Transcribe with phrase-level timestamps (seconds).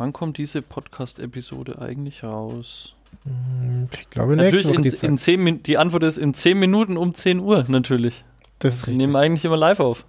[0.00, 2.94] Wann kommt diese Podcast-Episode eigentlich raus?
[3.24, 6.96] Hm, Ich glaube, Natürlich, nächste Woche in, zehn Min die Antwort ist in 10 Minuten
[6.96, 8.24] um 10 Uhr, natürlich.
[8.60, 8.96] Das ist Wir richtig.
[9.06, 10.06] nehmen eigentlich immer live auf.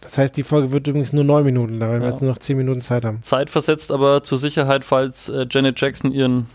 [0.00, 2.10] Das heißt, die Folge wird übrigens nur neun Minuten, da weil wir Ja.
[2.12, 3.22] jetzt nur noch zehn Minuten Zeit haben.
[3.22, 6.46] Zeit versetzt aber zur Sicherheit, falls äh, Janet Jackson ihren,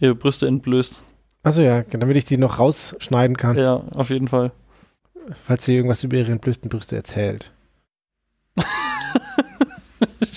[0.00, 1.02] ihre Brüste entblößt.
[1.42, 4.52] Achso, ja, damit ich die noch rausschneiden kann, Ja, auf jeden Fall.
[5.44, 7.52] falls sie irgendwas über ihre entblößten Brüste erzählt.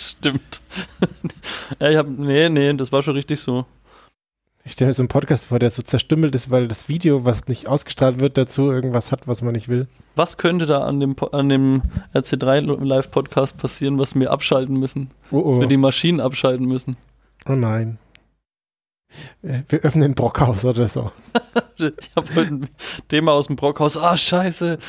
[0.07, 0.61] Stimmt.
[1.79, 3.65] ja, ich hab, nee, nee, das war schon richtig so.
[4.63, 7.47] Ich stelle mir so einen Podcast vor, der so zerstümmelt ist, weil das Video, was
[7.47, 9.87] nicht ausgestrahlt wird, dazu irgendwas hat, was man nicht will.
[10.15, 11.81] Was könnte da an dem, an dem
[12.13, 15.09] RC3 Live-Podcast passieren, was wir abschalten müssen?
[15.31, 15.61] Oh, Dass oh.
[15.61, 16.97] wir die Maschinen abschalten müssen?
[17.47, 17.97] oh nein.
[19.41, 21.11] Äh, Wir öffnen ein Brockhaus oder so.
[21.81, 22.69] Ich habe heute ein
[23.07, 23.95] Thema aus dem Brockhaus.
[23.95, 24.79] Ah, scheiße.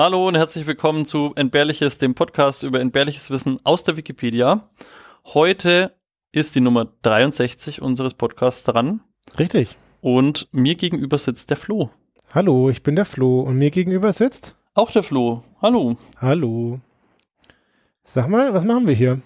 [0.00, 4.62] Hallo und herzlich willkommen zu Entbehrliches, dem Podcast über entbehrliches Wissen aus der Wikipedia.
[5.26, 5.94] Heute
[6.32, 9.02] ist die Nummer 63 unseres Podcasts dran
[9.38, 9.76] Richtig.
[10.00, 11.90] und mir gegenüber sitzt der Flo.
[12.32, 14.56] Hallo, ich bin der Flo und mir gegenüber sitzt.
[14.72, 15.42] Auch der Flo.
[15.60, 15.98] Hallo.
[16.16, 16.80] Hallo.
[18.02, 19.20] Sag mal, was machen wir hier?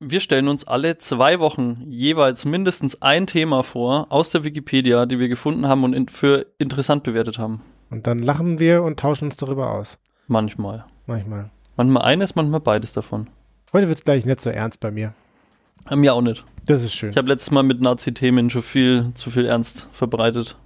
[0.00, 5.18] Wir stellen uns alle zwei Wochen jeweils mindestens ein Thema vor aus der Wikipedia, die
[5.18, 7.62] wir gefunden haben und in, für interessant bewertet haben.
[7.90, 9.98] Und dann lachen wir und tauschen uns darüber aus.
[10.26, 10.84] Manchmal.
[11.06, 11.50] Manchmal.
[11.76, 13.28] Manchmal eines, manchmal beides davon.
[13.72, 15.14] Heute wird es gleich nicht so ernst bei mir.
[15.86, 16.44] Haben wir auch nicht.
[16.64, 17.10] Das ist schön.
[17.10, 20.56] Ich habe letztes Mal mit Nazi-Themen schon viel zu viel Ernst verbreitet.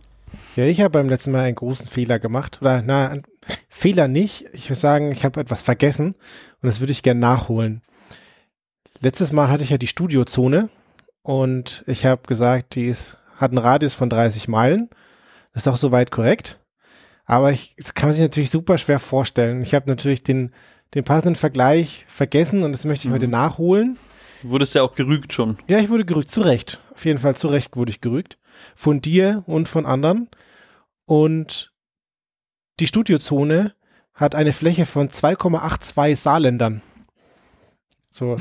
[0.57, 2.59] Ja, ich habe beim letzten Mal einen großen Fehler gemacht.
[2.62, 3.21] Oder, na,
[3.69, 4.47] Fehler nicht.
[4.53, 6.15] Ich würde sagen, ich habe etwas vergessen
[6.62, 7.83] und das würde ich gerne nachholen.
[9.01, 10.69] Letztes Mal hatte ich ja die Studiozone
[11.23, 14.89] und ich habe gesagt, die ist, hat einen Radius von 30 Meilen.
[15.53, 16.59] Das ist auch soweit korrekt.
[17.31, 19.62] Aber ich, das kann man sich natürlich super schwer vorstellen.
[19.62, 20.53] Ich habe natürlich den,
[20.95, 23.14] den passenden Vergleich vergessen und das möchte ich Mhm.
[23.14, 23.98] heute nachholen.
[24.42, 25.56] Du wurdest ja auch gerügt schon.
[25.69, 26.81] Ja, ich wurde gerügt, zu Recht.
[26.92, 28.37] Auf jeden Fall zu Recht wurde ich gerügt.
[28.75, 30.28] Von dir und von anderen.
[31.06, 31.72] Und
[32.81, 33.75] die Studiozone
[34.15, 36.82] hat eine Fläche von 2,82 Saarländern.
[38.10, 38.38] So,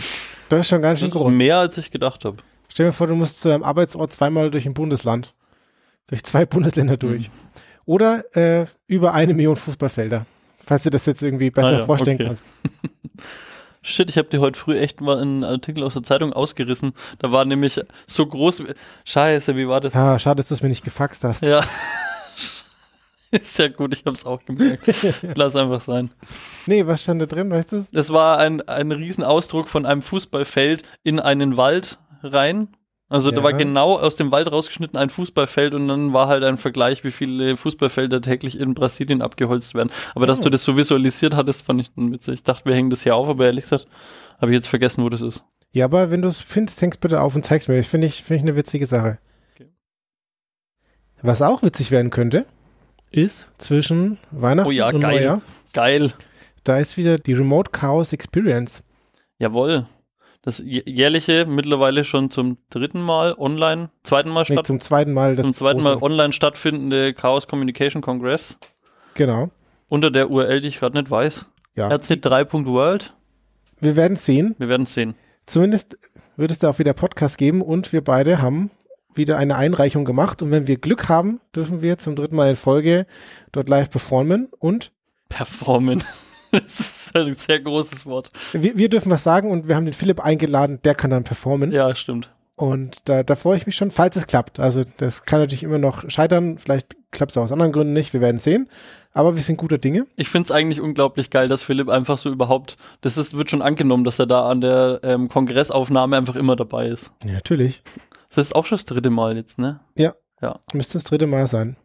[0.49, 1.31] das ist schon ganz schön groß.
[1.31, 2.37] mehr, als ich gedacht habe.
[2.69, 5.35] Stell dir vor, du musst zu deinem Arbeitsort zweimal durch ein Bundesland.
[6.07, 6.99] Durch zwei Bundesländer Mhm.
[7.89, 10.27] Oder äh, über eine Million Fußballfelder.
[10.63, 12.25] Falls du das jetzt irgendwie besser Ah ja, vorstellen okay.
[12.27, 12.43] kannst.
[13.81, 16.93] Shit, ich habe dir heute früh echt mal einen Artikel aus der Zeitung ausgerissen.
[17.17, 18.61] Da war nämlich so groß.
[19.05, 19.95] Scheiße, wie war das?
[19.95, 21.43] Ah, schade, dass du es mir nicht gefaxt hast.
[21.43, 21.63] Ja.
[23.31, 24.83] Ist ja gut, ich habe es auch gemerkt.
[25.35, 26.11] Lass einfach sein.
[26.67, 27.87] Nee, was stand da drin, weißt du?
[27.91, 32.67] Das war ein, ein Riesenausdruck von einem Fußballfeld in einen Wald rein.
[33.11, 33.43] Also da Ja.
[33.43, 37.11] war genau aus dem Wald rausgeschnitten ein Fußballfeld und dann war halt ein Vergleich, wie
[37.11, 39.89] viele Fußballfelder täglich in Brasilien abgeholzt werden.
[40.13, 40.43] Aber dass Oh.
[40.43, 42.35] du das so visualisiert hattest, fand ich dann witzig.
[42.35, 43.87] Ich dachte, wir hängen das hier auf, aber ehrlich gesagt,
[44.39, 45.43] habe ich jetzt vergessen, wo das ist.
[45.71, 47.77] Ja, aber wenn du es findest, hängst bitte auf und zeigst mir.
[47.77, 49.17] Das finde ich, finde ich eine witzige Sache.
[49.55, 49.69] Okay.
[51.21, 52.45] Was auch witzig werden könnte,
[53.11, 55.15] ist zwischen Weihnachten Oh ja, und geil.
[55.15, 55.41] Neujahr.
[55.73, 56.13] Geil.
[56.63, 58.83] Da ist wieder die Remote Chaos Experience.
[59.39, 59.87] Jawohl.
[60.41, 65.11] Das jä- jährliche, mittlerweile schon zum dritten Mal online, zweiten Mal Nee, statt, zum zweiten
[65.13, 65.35] Mal.
[65.35, 68.57] Das zum zweiten Mal online stattfindende Chaos Communication Congress
[69.15, 69.49] Genau.
[69.89, 71.45] unter der URL, die ich gerade nicht weiß.
[71.75, 71.89] Ja.
[71.89, 73.13] rc3.world.
[73.81, 74.55] Wir werden sehen.
[74.57, 75.15] Wir werden es sehen.
[75.45, 75.97] Zumindest
[76.37, 78.71] wird es da auch wieder Podcast geben und wir beide haben
[79.13, 80.41] wieder eine Einreichung gemacht.
[80.41, 83.05] Und wenn wir Glück haben, dürfen wir zum dritten Mal in Folge
[83.51, 84.49] dort live performen.
[84.59, 84.91] Und
[85.27, 86.03] Performen.
[86.59, 88.31] Das ist ein sehr großes Wort.
[88.53, 91.71] wir, wir dürfen was sagen und wir haben den Philipp eingeladen, der kann dann performen.
[91.71, 92.29] Ja, stimmt.
[92.55, 94.59] Und da, da freue ich mich schon, falls es klappt.
[94.59, 96.57] Also das kann natürlich immer noch scheitern.
[96.57, 98.11] Vielleicht klappt es auch aus anderen Gründen nicht.
[98.11, 98.67] Wir werden sehen.
[99.13, 100.07] Aber wir sind guter Dinge.
[100.17, 103.61] Ich finde es eigentlich unglaublich geil, dass Philipp einfach so überhaupt, das ist, wird schon
[103.61, 107.11] angenommen, dass er da an der ähm, Kongressaufnahme einfach immer dabei ist.
[107.23, 107.81] Ja, natürlich.
[108.27, 109.79] Das ist auch schon das dritte Mal jetzt, ne?
[110.73, 111.77] Müsste das dritte Mal sein.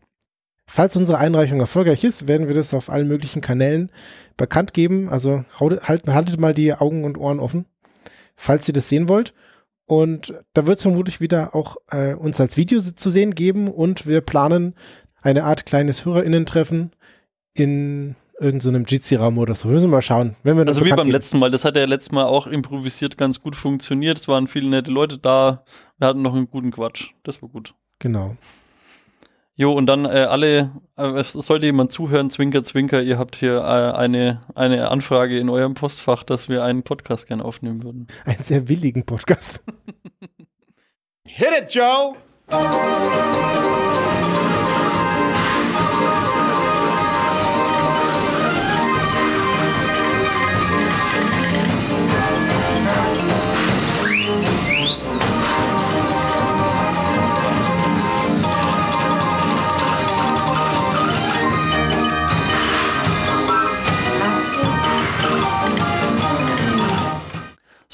[0.66, 3.90] Falls unsere Einreichung erfolgreich ist, werden wir das auf allen möglichen Kanälen
[4.36, 5.08] bekannt geben.
[5.10, 7.66] Also halt, haltet mal die Augen und Ohren offen,
[8.36, 9.34] falls ihr das sehen wollt.
[9.86, 14.06] Und da wird es vermutlich wieder auch äh, uns als Video zu sehen geben und
[14.06, 14.74] wir planen
[15.20, 16.92] eine Art kleines HörerInnen-Treffen
[17.52, 19.68] in irgendeinem Jitsi-Raum oder so.
[19.68, 20.36] Wir müssen mal schauen.
[20.42, 21.10] Wenn wir Also wie beim geben.
[21.10, 21.50] letzten Mal.
[21.50, 24.18] Das hat ja letztes Mal auch improvisiert ganz gut funktioniert.
[24.18, 25.64] Es waren viele nette Leute da.
[25.98, 27.10] Wir hatten noch einen guten Quatsch.
[27.22, 27.74] Das war gut.
[27.98, 28.36] Genau.
[29.56, 33.58] Jo, und dann äh, alle, äh, es sollte jemand zuhören, Zwinker, Zwinker, ihr habt hier
[33.58, 38.08] äh, eine, eine Anfrage in eurem Postfach, dass wir einen Podcast gerne aufnehmen würden.
[38.24, 39.62] Einen sehr willigen Podcast.
[41.24, 42.16] Hit it, Joe!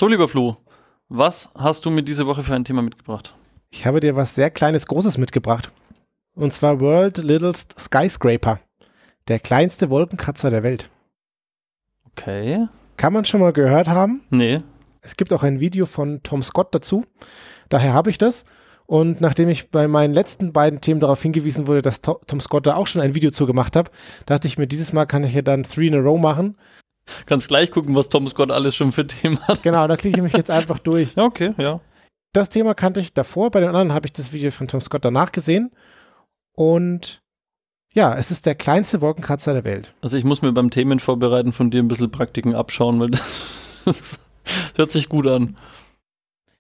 [0.01, 0.57] So, lieber Flo,
[1.11, 3.35] was hast du mir diese Woche für ein Thema mitgebracht?
[3.69, 5.73] Ich habe dir was sehr kleines, großes mitgebracht.
[6.35, 8.61] Und zwar World Littlest Skyscraper.
[9.29, 10.89] Der kleinste Wolkenkratzer der Welt.
[12.07, 12.67] Okay.
[12.97, 14.23] Kann man schon mal gehört haben.
[14.31, 14.63] Nee.
[15.03, 17.05] Es gibt auch ein Video von Tom Scott dazu.
[17.69, 18.47] Daher habe ich das.
[18.87, 22.67] Und nachdem ich bei meinen letzten beiden Themen darauf hingewiesen wurde, dass To- Tom Scott
[22.67, 23.91] da auch schon ein Video zu gemacht hat,
[24.25, 26.57] dachte ich mir, dieses Mal kann ich ja dann Three in a Row machen.
[27.27, 29.63] Kannst gleich gucken, was Tom Scott alles schon für Themen hat.
[29.63, 31.15] Genau, da klicke ich mich jetzt einfach durch.
[31.15, 31.81] Ja, okay, ja.
[32.33, 35.05] Das Thema kannte ich davor, bei den anderen habe ich das Video von Tom Scott
[35.05, 35.73] danach gesehen.
[36.55, 37.23] Und
[37.93, 39.93] ja, es ist der kleinste Wolkenkratzer der Welt.
[40.01, 43.11] Also ich muss mir beim Themenvorbereiten von dir ein bisschen Praktiken abschauen, weil
[43.85, 44.21] das
[44.77, 45.57] hört sich gut an.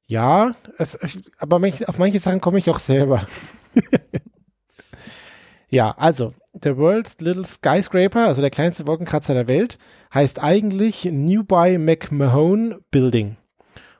[0.06, 0.98] Ja, es,
[1.38, 3.28] aber auf manche Sachen komme ich auch selber.
[5.68, 9.78] ja, also, der World's Little Skyscraper, also der kleinste Wolkenkratzer der Welt,
[10.12, 13.36] heißt eigentlich Newby McMahon Building.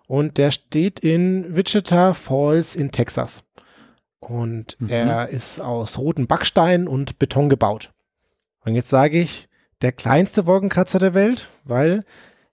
[0.07, 3.45] Und der steht in Wichita Falls in Texas.
[4.19, 4.89] Und Mhm.
[4.89, 7.93] er ist aus rotem Backstein und Beton gebaut.
[8.65, 9.49] Und jetzt sage ich,
[9.81, 12.05] der kleinste Wolkenkratzer der Welt, weil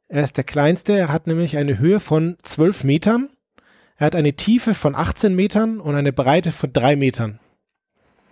[0.07, 0.93] er ist der kleinste.
[0.93, 3.29] Er hat nämlich eine Höhe von 12 Metern.
[3.97, 7.39] Er hat eine Tiefe von 18 Metern und eine Breite von 3 Metern.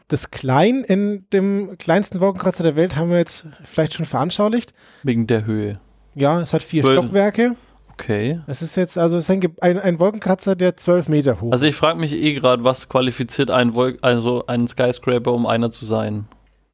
[0.08, 4.74] Das Klein in dem kleinsten Wolkenkratzer der Welt haben wir jetzt vielleicht schon veranschaulicht.
[5.04, 5.80] Wegen der Höhe.
[6.14, 7.00] Ja, es hat vier Zwölf.
[7.00, 7.56] Stockwerke.
[7.94, 8.40] Okay.
[8.46, 11.66] Es ist jetzt also es ist ein, ein, ein Wolkenkratzer, der 12 Meter hoch Also
[11.66, 15.86] ich frage mich eh gerade, was qualifiziert ein Wolk also einen Skyscraper, um einer zu
[15.86, 16.26] sein?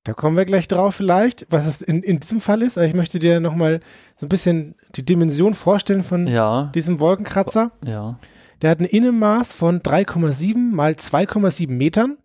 [0.04, 2.78] Da kommen wir gleich drauf vielleicht, was es in, in diesem Fall ist.
[2.78, 3.82] Aber ich möchte dir nochmal
[4.18, 7.72] so ein bisschen die Dimension vorstellen von Ja, diesem Wolkenkratzer.
[7.86, 8.18] ja.
[8.64, 12.18] Der hat ein Innenmaß von 3,7 mal 2,7 Metern.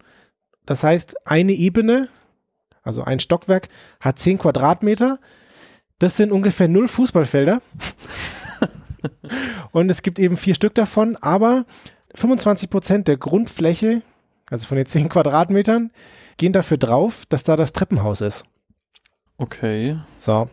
[0.67, 2.09] Das heißt, eine Ebene,
[2.83, 3.69] also ein Stockwerk,
[4.01, 5.19] hat 10 Quadratmeter.
[5.99, 7.63] Das sind ungefähr null Fußballfelder.
[9.73, 11.65] Und es gibt eben vier Stück davon, aber
[12.15, 14.03] 25 Prozent der Grundfläche,
[14.51, 15.91] also von den 10 Quadratmetern,
[16.37, 18.45] gehen dafür drauf, dass da das Treppenhaus ist.
[19.39, 19.99] Okay.
[20.19, 20.51] So.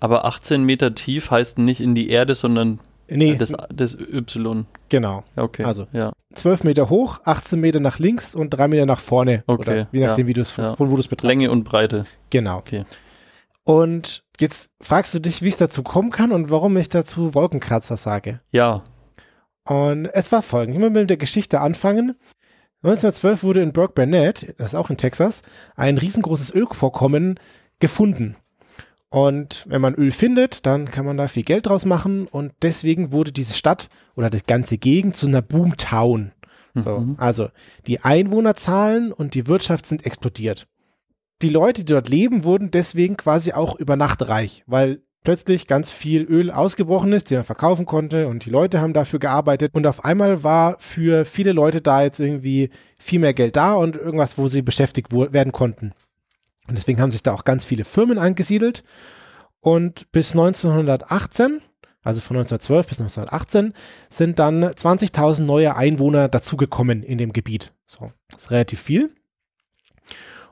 [0.00, 4.66] Aber 18 Meter tief heißt nicht in die Erde, sondern Nee, das, das Y.
[4.88, 5.24] genau.
[5.36, 5.64] Okay.
[5.64, 5.86] Also.
[5.92, 6.12] ja.
[6.34, 9.44] 12 Meter hoch, 18 Meter nach links und 3 Meter nach vorne.
[9.46, 10.74] Okay, Oder je nachdem, ja, wie du es ja.
[10.74, 11.28] von wo du es betrachtest.
[11.28, 12.06] Länge und Breite.
[12.30, 12.58] Genau.
[12.58, 12.84] Okay.
[13.62, 17.96] Und jetzt fragst du dich, wie es dazu kommen kann und warum ich dazu Wolkenkratzer
[17.96, 18.40] sage.
[18.50, 18.82] Ja.
[19.66, 20.76] Und es war folgendes.
[20.76, 22.16] Ich will mit der Geschichte anfangen.
[22.82, 25.42] 1912 wurde in Burke Burnett, das ist auch in Texas,
[25.74, 27.40] ein riesengroßes Ölvorkommen
[27.78, 28.36] gefunden.
[29.14, 33.12] Und wenn man Öl findet, dann kann man da viel Geld draus machen und deswegen
[33.12, 36.32] wurde diese Stadt oder die ganze Gegend zu einer Boomtown.
[36.74, 37.14] So, Mhm.
[37.18, 37.48] also
[37.86, 40.66] die Einwohnerzahlen und die Wirtschaft sind explodiert.
[41.42, 45.90] Die Leute, die dort leben, wurden deswegen quasi auch über Nacht reich, weil plötzlich ganz
[45.90, 49.86] viel Öl ausgebrochen ist, die man verkaufen konnte und die Leute haben dafür gearbeitet und
[49.86, 52.70] auf einmal war für viele Leute da jetzt irgendwie
[53.00, 55.92] viel mehr Geld da und irgendwas, wo sie beschäftigt werden konnten.
[56.66, 58.84] Und deswegen haben sich da auch ganz viele Firmen angesiedelt
[59.60, 61.60] und bis 1918
[62.04, 63.72] also von 1912 bis 1918,
[64.10, 67.72] sind dann 20.000 neue Einwohner dazugekommen in dem Gebiet.
[67.86, 69.10] So, das ist relativ viel.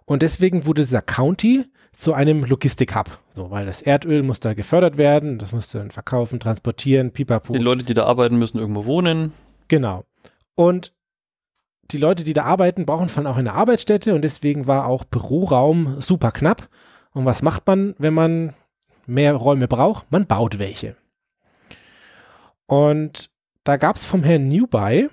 [0.07, 3.19] Und deswegen wurde dieser County zu einem Logistik-Hub.
[3.35, 7.53] So, weil das Erdöl muss da gefördert werden, das musste dann verkaufen, transportieren, pipapo.
[7.53, 9.33] Die Leute, die da arbeiten, müssen irgendwo wohnen.
[9.69, 10.05] Genau.
[10.55, 10.95] Und
[11.93, 15.05] die Leute, die da arbeiten, brauchen vor allem auch eine Arbeitsstätte und deswegen war auch
[15.05, 16.69] Büroraum super knapp.
[17.13, 18.55] Und was macht man, wenn man
[19.07, 20.11] mehr Räume braucht?
[20.11, 20.97] Man baut welche.
[22.67, 23.31] Und
[23.65, 25.09] da gab es vom Herrn Newby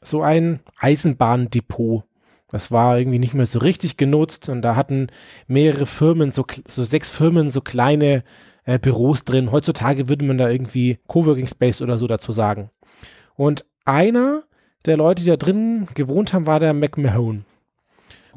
[0.00, 2.04] so ein Eisenbahndepot.
[2.48, 5.08] Das war irgendwie nicht mehr so richtig genutzt und da hatten
[5.46, 8.22] mehrere Firmen, so, so sechs Firmen, so kleine
[8.64, 9.50] äh, Büros drin.
[9.50, 12.70] Heutzutage würde man da irgendwie Coworking Space oder so dazu sagen.
[13.34, 14.43] Und einer
[14.86, 17.44] der Leute, die da drin gewohnt haben, war der McMahon.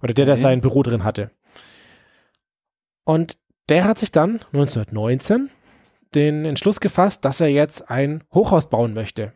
[0.01, 0.43] Oder der, der Okay.
[0.43, 1.31] sein Büro drin hatte.
[3.03, 3.37] Und
[3.69, 5.49] der hat sich dann 1919
[6.15, 9.33] den Entschluss gefasst, dass er jetzt ein Hochhaus bauen möchte.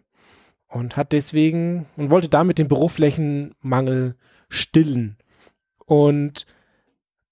[0.67, 4.15] Und hat deswegen und wollte damit den Büroflächenmangel
[4.47, 5.17] stillen.
[5.85, 6.45] Und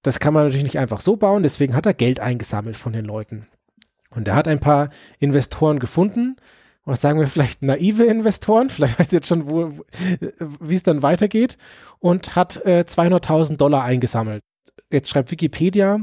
[0.02, 3.06] das kann man natürlich nicht einfach so bauen, deswegen hat er Geld eingesammelt von den
[3.06, 3.48] Leuten.
[4.10, 6.36] Und er hat ein paar Investoren gefunden,
[6.86, 9.72] was sagen wir vielleicht naive Investoren, vielleicht weiß jetzt schon, wo,
[10.60, 11.58] wie es dann weitergeht,
[12.00, 14.42] und hat äh, 200.000 Dollar eingesammelt.
[14.92, 16.00] Jetzt schreibt Wikipedia,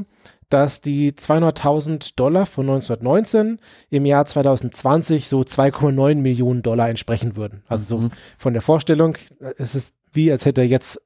[0.49, 7.63] dass die 200.000 Dollar von 1919 im Jahr 2020 so 2,9 Millionen Dollar entsprechen würden.
[7.67, 8.11] Also so Mhm.
[8.37, 9.17] von der Vorstellung,
[9.57, 11.01] es ist wie, als hätte er jetzt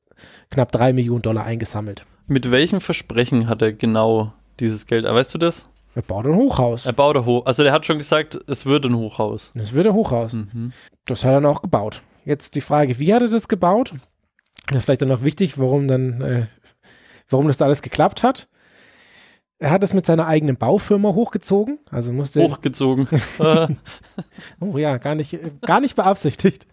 [0.51, 2.05] knapp 3 Millionen Dollar eingesammelt.
[2.27, 5.05] Mit welchem Versprechen hat er genau dieses Geld?
[5.07, 5.67] Ah, Weißt du das?
[5.93, 6.85] Er baut ein Hochhaus.
[6.85, 7.45] Er baut ein Hoch.
[7.45, 9.51] Also der hat schon gesagt, es wird ein Hochhaus.
[9.55, 10.33] Das wird ein Hochhaus.
[10.33, 10.71] Mhm.
[11.05, 12.01] Das hat er dann auch gebaut.
[12.23, 13.93] Jetzt die Frage, wie hat er das gebaut?
[14.67, 16.45] Das ist vielleicht dann noch wichtig, warum dann, äh,
[17.29, 18.47] warum das da alles geklappt hat.
[19.59, 23.07] Er hat es mit seiner eigenen Baufirma hochgezogen, also musste Hochgezogen.
[24.59, 26.65] Oh ja, gar nicht, äh, gar nicht beabsichtigt.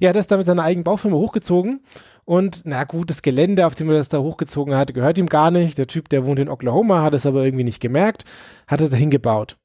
[0.00, 1.80] Ja, das da mit seiner eigenen Baufirma hochgezogen.
[2.28, 5.50] Und na gut, das Gelände, auf dem er das da hochgezogen hat, gehört ihm gar
[5.50, 5.78] nicht.
[5.78, 8.26] Der Typ, der wohnt in Oklahoma, hat es aber irgendwie nicht gemerkt,
[8.66, 9.56] hat es dahin gebaut.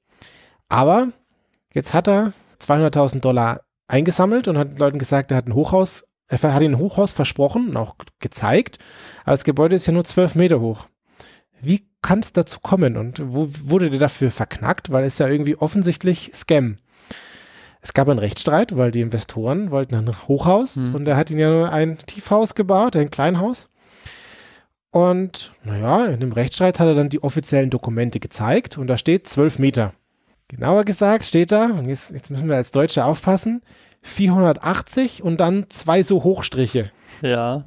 [0.70, 1.10] Aber
[1.74, 6.41] jetzt hat er 200.000 Dollar eingesammelt und hat Leuten gesagt, er hat ein Hochhaus, er
[6.41, 8.79] hat ein Hochhaus versprochen und auch gezeigt.
[9.24, 10.88] Aber das Gebäude ist ja nur 12 Meter hoch.
[11.60, 14.89] Wie kann es dazu kommen und wo wurde der dafür verknackt?
[14.89, 16.77] Weil es ja irgendwie offensichtlich Scam.
[17.86, 20.96] Es gab einen Rechtsstreit, weil die Investoren wollten ein Hochhaus Hm.
[20.96, 23.70] und er hat ihnen ja nur ein Tiefhaus gebaut, ein Kleinhaus.
[24.92, 29.28] Und naja, in dem Rechtsstreit hat er dann die offiziellen Dokumente gezeigt und da steht
[29.28, 29.94] 12 Meter.
[30.48, 33.62] Genauer gesagt steht da, und jetzt, jetzt müssen wir als Deutsche aufpassen,
[34.04, 36.92] 480 und dann zwei so Hochstriche.
[37.22, 37.62] ja.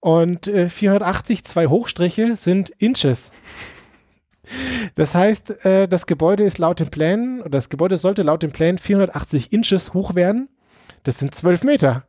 [0.00, 3.32] Und äh, 480, zwei Hochstriche sind Inches.
[4.94, 8.52] Das heißt, äh, das Gebäude ist laut den Plänen, oder das Gebäude sollte laut den
[8.52, 10.48] Plänen 480 Inches hoch werden.
[11.02, 12.04] Das sind 12 Meter.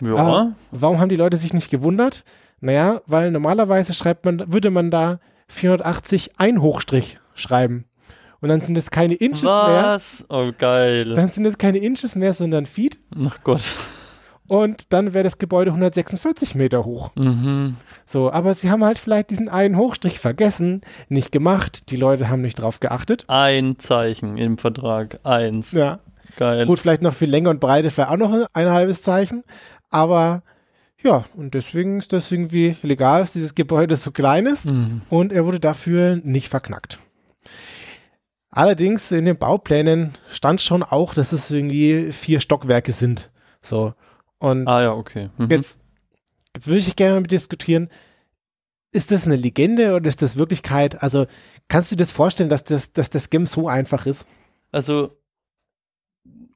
[0.00, 0.14] Ja.
[0.14, 2.24] Ah, warum haben die Leute sich nicht gewundert?
[2.60, 7.84] Naja, weil normalerweise schreibt man, würde man da 480 ein Hochstrich schreiben.
[8.40, 9.50] Und dann sind es keine Inches mehr.
[9.50, 10.24] Was?
[10.28, 11.14] Oh, geil.
[11.14, 12.98] Dann sind es keine Inches mehr, sondern Feet.
[13.26, 13.76] Ach Gott.
[14.48, 17.10] Und dann wäre das Gebäude 146 Meter hoch.
[17.14, 17.76] Mhm.
[18.06, 21.90] So, aber sie haben halt vielleicht diesen einen Hochstrich vergessen, nicht gemacht.
[21.90, 23.24] Die Leute haben nicht drauf geachtet.
[23.28, 25.20] Ein Zeichen im Vertrag.
[25.24, 25.72] Eins.
[25.72, 26.00] Ja.
[26.36, 26.66] Geil.
[26.66, 29.44] Gut, vielleicht noch viel Länge und Breite, vielleicht auch noch ein halbes Zeichen.
[29.90, 30.42] Aber
[31.02, 34.64] ja, und deswegen ist das irgendwie legal, dass dieses Gebäude so klein ist.
[34.64, 35.02] Mhm.
[35.10, 36.98] Und er wurde dafür nicht verknackt.
[38.50, 43.30] Allerdings in den Bauplänen stand schon auch, dass es irgendwie vier Stockwerke sind.
[43.60, 43.92] So.
[44.38, 45.30] Und Ah ja, okay.
[45.38, 45.50] Mhm.
[45.50, 45.80] Jetzt,
[46.54, 47.88] jetzt würde ich gerne mit diskutieren,
[48.92, 51.02] ist das eine Legende oder ist das Wirklichkeit?
[51.02, 51.26] Also
[51.68, 54.26] kannst du dir das vorstellen, dass das, dass das Game so einfach ist?
[54.72, 55.16] Also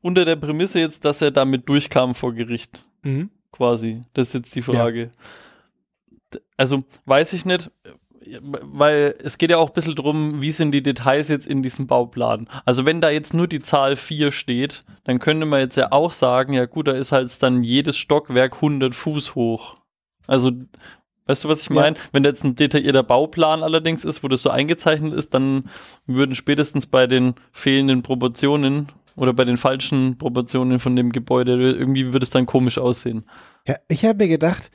[0.01, 3.31] unter der Prämisse jetzt, dass er damit durchkam vor Gericht, Mhm.
[3.53, 4.03] quasi.
[4.15, 5.11] Das ist jetzt die Frage.
[6.33, 7.71] D- Also weiß ich nicht,
[8.41, 11.87] weil es geht ja auch ein bisschen drum, wie sind die Details jetzt in diesem
[11.87, 12.49] Bauplan.
[12.64, 16.11] Also wenn da jetzt nur die Zahl 4 steht, dann könnte man jetzt ja auch
[16.11, 19.76] sagen, ja gut, da ist halt dann jedes Stockwerk 100 Fuß hoch.
[20.26, 20.52] Also
[21.26, 21.75] Weißt du, was ich Ja.
[21.76, 21.97] meine?
[22.11, 25.64] Wenn da jetzt ein detaillierter Bauplan allerdings ist, wo das so eingezeichnet ist, dann
[26.05, 32.12] würden spätestens bei den fehlenden Proportionen oder bei den falschen Proportionen von dem Gebäude irgendwie
[32.12, 33.25] würde es dann komisch aussehen.
[33.69, 34.73] Ja, ich habe mir gedacht,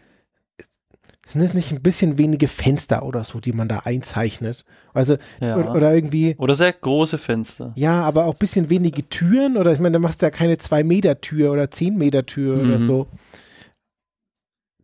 [1.27, 4.63] sind es nicht ein bisschen wenige Fenster oder so, die man da einzeichnet?
[4.93, 5.57] Also, Ja.
[5.57, 7.73] oder, oder irgendwie, Oder sehr große Fenster.
[7.75, 10.57] ja, aber auch ein bisschen wenige Türen oder ich meine, da machst du ja keine
[10.57, 12.87] 2 Meter Tür oder 10 Meter Tür oder Mhm.
[12.87, 13.07] so.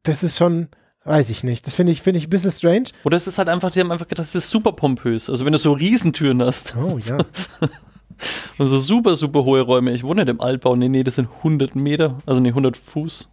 [0.04, 0.68] Das ist schon,
[1.06, 1.66] weiß ich nicht.
[1.66, 2.86] Das finde ich, finde ich ein bisschen strange.
[3.06, 5.30] Oder es ist halt einfach, die haben einfach gedacht, das ist super pompös.
[5.30, 7.18] Also wenn du so Riesentüren hast Oh ja.
[8.58, 9.92] und so super, super hohe Räume.
[9.94, 10.76] Ich wohne nicht im Altbau.
[10.76, 13.30] Nee, nee, das sind 100 Meter, also nee, 100 Fuß.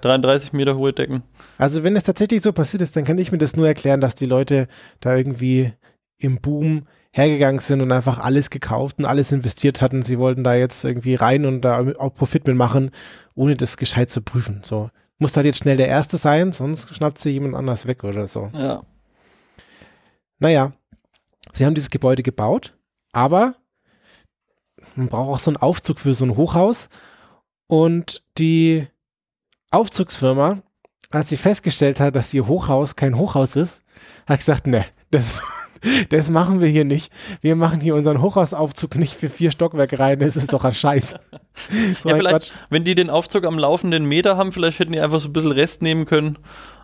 [0.00, 1.22] 33 Meter hohe Decken.
[1.58, 4.14] Also wenn es tatsächlich so passiert ist, dann kann ich mir das nur erklären, dass
[4.14, 4.68] die Leute
[5.00, 5.72] da irgendwie
[6.18, 10.02] im Boom hergegangen sind und einfach alles gekauft und alles investiert hatten.
[10.02, 12.90] Sie wollten da jetzt irgendwie rein und da auch Profit mitmachen,
[13.34, 14.62] ohne das gescheit zu prüfen.
[14.64, 14.90] So.
[15.18, 18.50] Muss halt jetzt schnell der Erste sein, sonst schnappt sie jemand anders weg oder so.
[18.52, 18.82] Ja.
[20.40, 20.72] Naja,
[21.52, 22.76] sie haben dieses Gebäude gebaut,
[23.12, 23.54] aber
[24.96, 26.88] man braucht auch so einen Aufzug für so ein Hochhaus.
[27.66, 28.88] Und die
[29.74, 30.62] Aufzugsfirma,
[31.10, 33.82] als sie festgestellt hat, dass ihr Hochhaus kein Hochhaus ist,
[34.26, 35.40] hat gesagt, ne, das,
[36.10, 37.12] das machen wir hier nicht.
[37.40, 40.18] Wir machen hier unseren Hochhausaufzug nicht für vier Stockwerke rein.
[40.20, 41.16] Das ist doch ein Scheiß.
[42.00, 44.98] So ja, ein vielleicht, wenn die den Aufzug am laufenden Meter haben, vielleicht hätten die
[44.98, 46.36] einfach so ein bisschen Rest nehmen können.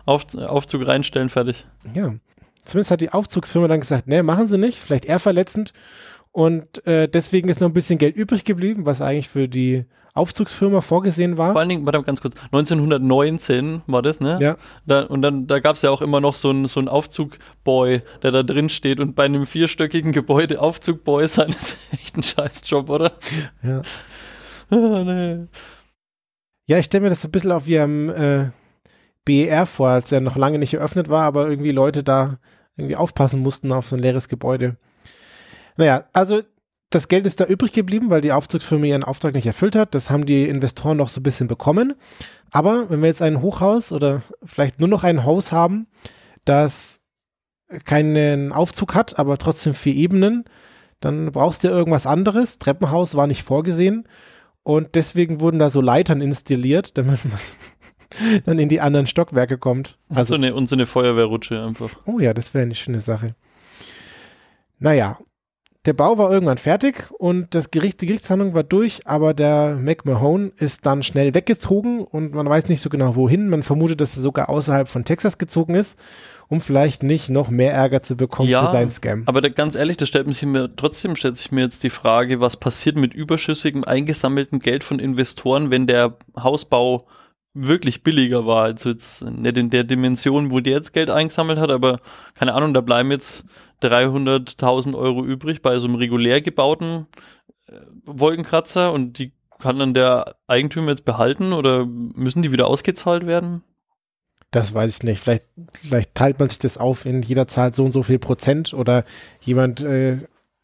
[0.05, 1.67] Auf, Aufzug reinstellen, fertig.
[1.93, 2.13] Ja.
[2.63, 5.73] Zumindest hat die Aufzugsfirma dann gesagt, ne, machen sie nicht, vielleicht eher verletzend.
[6.31, 10.81] Und äh, deswegen ist noch ein bisschen Geld übrig geblieben, was eigentlich für die Aufzugsfirma
[10.81, 11.55] vorgesehen Vor war.
[11.55, 14.37] allen Dingen, warte mal ganz kurz, 1919 war das, ne?
[14.41, 14.57] Ja.
[14.85, 18.01] Da, und dann, da gab es ja auch immer noch so einen so einen Aufzugboy,
[18.21, 22.89] der da drin steht und bei einem vierstöckigen Gebäude Aufzugboy sein, ist echt ein Scheißjob,
[22.89, 23.13] oder?
[23.63, 23.81] Ja,
[24.73, 25.47] Ah, nee.
[26.67, 28.51] ja ich stelle mir das so ein bisschen auf ihrem äh,
[29.25, 32.39] BER vor, als er noch lange nicht eröffnet war, aber irgendwie Leute da
[32.77, 34.77] irgendwie aufpassen mussten auf so ein leeres Gebäude.
[35.77, 36.41] Naja, also
[36.91, 39.95] das Geld ist da übrig geblieben, weil die Aufzugsfirma ihren Auftrag nicht erfüllt hat.
[39.95, 41.95] Das haben die Investoren noch so ein bisschen bekommen.
[42.51, 45.87] Aber wenn wir jetzt ein Hochhaus oder vielleicht nur noch ein Haus haben,
[46.43, 46.99] das
[47.85, 50.43] keinen Aufzug hat, aber trotzdem vier Ebenen,
[50.99, 52.59] dann brauchst du irgendwas anderes.
[52.59, 54.05] Treppenhaus war nicht vorgesehen
[54.63, 57.39] und deswegen wurden da so Leitern installiert, damit man
[58.45, 59.97] dann in die anderen Stockwerke kommt.
[60.09, 61.91] Also, und so eine, und so eine Feuerwehrrutsche einfach.
[62.05, 63.27] Oh ja, das wäre eine schöne Sache.
[64.77, 65.19] Naja,
[65.85, 70.51] der Bau war irgendwann fertig und das Gericht, die Gerichtshandlung war durch, aber der McMahon
[70.57, 73.49] ist dann schnell weggezogen und man weiß nicht so genau wohin.
[73.49, 75.97] Man vermutet, dass er sogar außerhalb von Texas gezogen ist,
[76.49, 79.23] um vielleicht nicht noch mehr Ärger zu bekommen ja, für seinen Scam.
[79.25, 82.39] Aber da, ganz ehrlich, da stellt sich mir trotzdem stellt sich mir jetzt die Frage,
[82.39, 87.07] was passiert mit überschüssigem eingesammelten Geld von Investoren, wenn der Hausbau
[87.53, 88.65] wirklich billiger war.
[88.65, 91.99] Also jetzt nicht in der Dimension, wo der jetzt Geld eingesammelt hat, aber
[92.35, 93.45] keine Ahnung, da bleiben jetzt
[93.81, 97.07] 300.000 Euro übrig bei so einem regulär gebauten
[97.67, 97.73] äh,
[98.05, 103.63] Wolkenkratzer und die kann dann der Eigentümer jetzt behalten oder müssen die wieder ausgezahlt werden?
[104.49, 105.21] Das weiß ich nicht.
[105.21, 108.73] Vielleicht, vielleicht teilt man sich das auf in jeder zahlt so und so viel Prozent
[108.73, 109.05] oder
[109.39, 110.17] jemand, äh,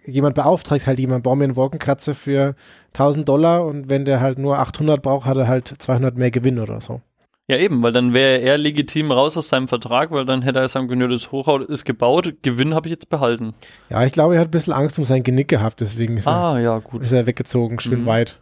[0.06, 2.56] jemand beauftragt halt jemand, bau mir einen Wolkenkratzer für
[2.94, 6.60] 1000 Dollar und wenn der halt nur 800 braucht, hat er halt 200 mehr Gewinn
[6.60, 7.02] oder so.
[7.50, 10.68] Ja, eben, weil dann wäre er legitim raus aus seinem Vertrag, weil dann hätte er
[10.68, 13.54] sagen können, das Hochhaus ist gebaut, Gewinn habe ich jetzt behalten.
[13.90, 16.58] Ja, ich glaube, er hat ein bisschen Angst um sein Genick gehabt, deswegen ist, ah,
[16.58, 17.02] er, ja, gut.
[17.02, 18.06] ist er weggezogen, schön mhm.
[18.06, 18.40] weit.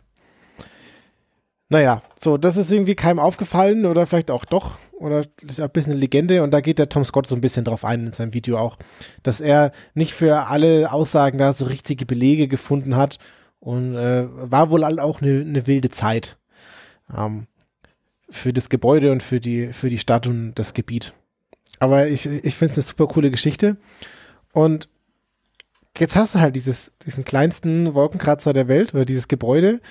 [1.69, 4.77] Naja, so, das ist irgendwie keinem aufgefallen oder vielleicht auch doch.
[4.93, 7.65] Oder ist ein bisschen eine Legende und da geht der Tom Scott so ein bisschen
[7.65, 8.77] drauf ein in seinem Video auch,
[9.24, 13.19] dass er nicht für alle Aussagen da so richtige Belege gefunden hat
[13.59, 16.38] und äh, war wohl auch eine, eine wilde Zeit.
[17.15, 17.47] Ähm,
[18.29, 21.13] für das Gebäude und für die, für die Stadt und das Gebiet.
[21.79, 23.77] Aber ich, ich finde es eine super coole Geschichte.
[24.53, 24.89] Und
[25.98, 29.82] jetzt hast du halt dieses, diesen kleinsten Wolkenkratzer der Welt oder dieses Gebäude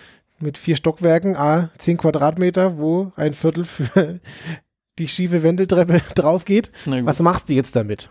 [0.40, 4.20] mit vier Stockwerken, a 10 Quadratmeter, wo ein Viertel für
[4.98, 6.70] die schiefe Wendeltreppe drauf geht.
[6.86, 8.10] Was machst du jetzt damit?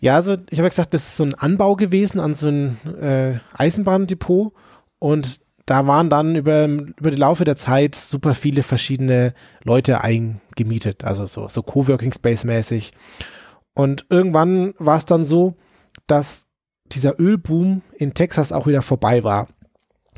[0.00, 3.40] Ja, also ich habe gesagt, das ist so ein Anbau gewesen an so ein äh,
[3.52, 4.52] Eisenbahndepot
[5.00, 11.04] und da waren dann über, über die Laufe der Zeit super viele verschiedene Leute eingemietet,
[11.04, 12.94] also so, so Coworking Space mäßig.
[13.74, 15.56] Und irgendwann war es dann so,
[16.06, 16.46] dass
[16.86, 19.46] dieser Ölboom in Texas auch wieder vorbei war.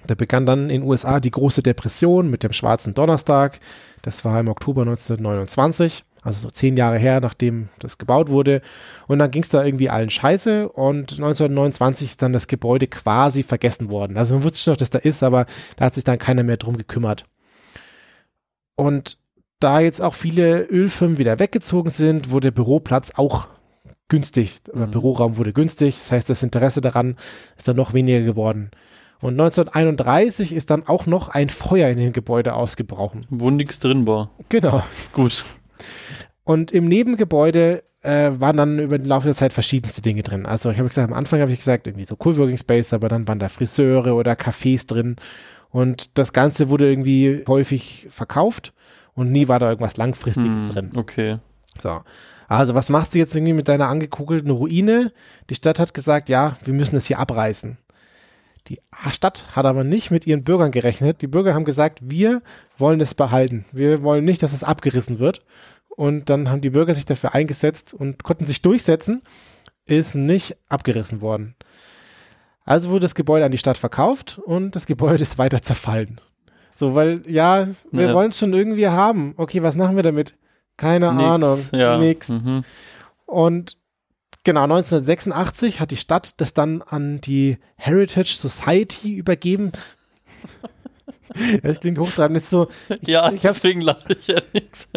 [0.06, 3.58] Da begann dann in den USA die große Depression mit dem schwarzen Donnerstag.
[4.02, 8.62] Das war im Oktober 1929 also so zehn Jahre her, nachdem das gebaut wurde.
[9.06, 13.42] Und dann ging es da irgendwie allen scheiße und 1929 ist dann das Gebäude quasi
[13.42, 14.16] vergessen worden.
[14.16, 16.56] Also man wusste schon, dass das da ist, aber da hat sich dann keiner mehr
[16.56, 17.24] drum gekümmert.
[18.76, 19.18] Und
[19.60, 23.48] da jetzt auch viele Ölfirmen wieder weggezogen sind, wurde der Büroplatz auch
[24.08, 24.90] günstig, mhm.
[24.90, 25.94] Büroraum wurde günstig.
[25.94, 27.16] Das heißt, das Interesse daran
[27.56, 28.70] ist dann noch weniger geworden.
[29.22, 33.26] Und 1931 ist dann auch noch ein Feuer in dem Gebäude ausgebrochen.
[33.28, 34.30] Wo nichts drin war.
[34.48, 34.82] Genau.
[35.12, 35.44] Gut.
[36.44, 40.46] Und im Nebengebäude äh, waren dann über den Laufe der Zeit verschiedenste Dinge drin.
[40.46, 43.28] Also ich habe gesagt, am Anfang habe ich gesagt, irgendwie so Coolworking Space, aber dann
[43.28, 45.16] waren da Friseure oder Cafés drin.
[45.70, 48.72] Und das Ganze wurde irgendwie häufig verkauft
[49.14, 50.90] und nie war da irgendwas Langfristiges hm, drin.
[50.96, 51.38] Okay.
[51.80, 52.00] So.
[52.48, 55.12] Also was machst du jetzt irgendwie mit deiner angekugelten Ruine?
[55.50, 57.78] Die Stadt hat gesagt, ja, wir müssen es hier abreißen.
[58.70, 58.78] Die
[59.10, 61.22] Stadt hat aber nicht mit ihren Bürgern gerechnet.
[61.22, 62.40] Die Bürger haben gesagt, wir
[62.78, 63.64] wollen es behalten.
[63.72, 65.44] Wir wollen nicht, dass es abgerissen wird.
[65.88, 69.22] Und dann haben die Bürger sich dafür eingesetzt und konnten sich durchsetzen,
[69.86, 71.56] ist nicht abgerissen worden.
[72.64, 76.20] Also wurde das Gebäude an die Stadt verkauft und das Gebäude ist weiter zerfallen.
[76.76, 78.14] So, weil, ja, wir ja.
[78.14, 79.34] wollen es schon irgendwie haben.
[79.36, 80.36] Okay, was machen wir damit?
[80.76, 81.58] Keine nix, Ahnung.
[81.72, 81.98] Ja.
[81.98, 82.28] Nix.
[82.28, 82.62] Mhm.
[83.26, 83.76] Und
[84.44, 89.72] genau, 1986 hat die Stadt das dann an die Heritage Society übergeben.
[91.62, 92.36] Das klingt hochtrabend.
[92.36, 94.88] Das ist so, ich, ja, ich deswegen lache ich ja nichts.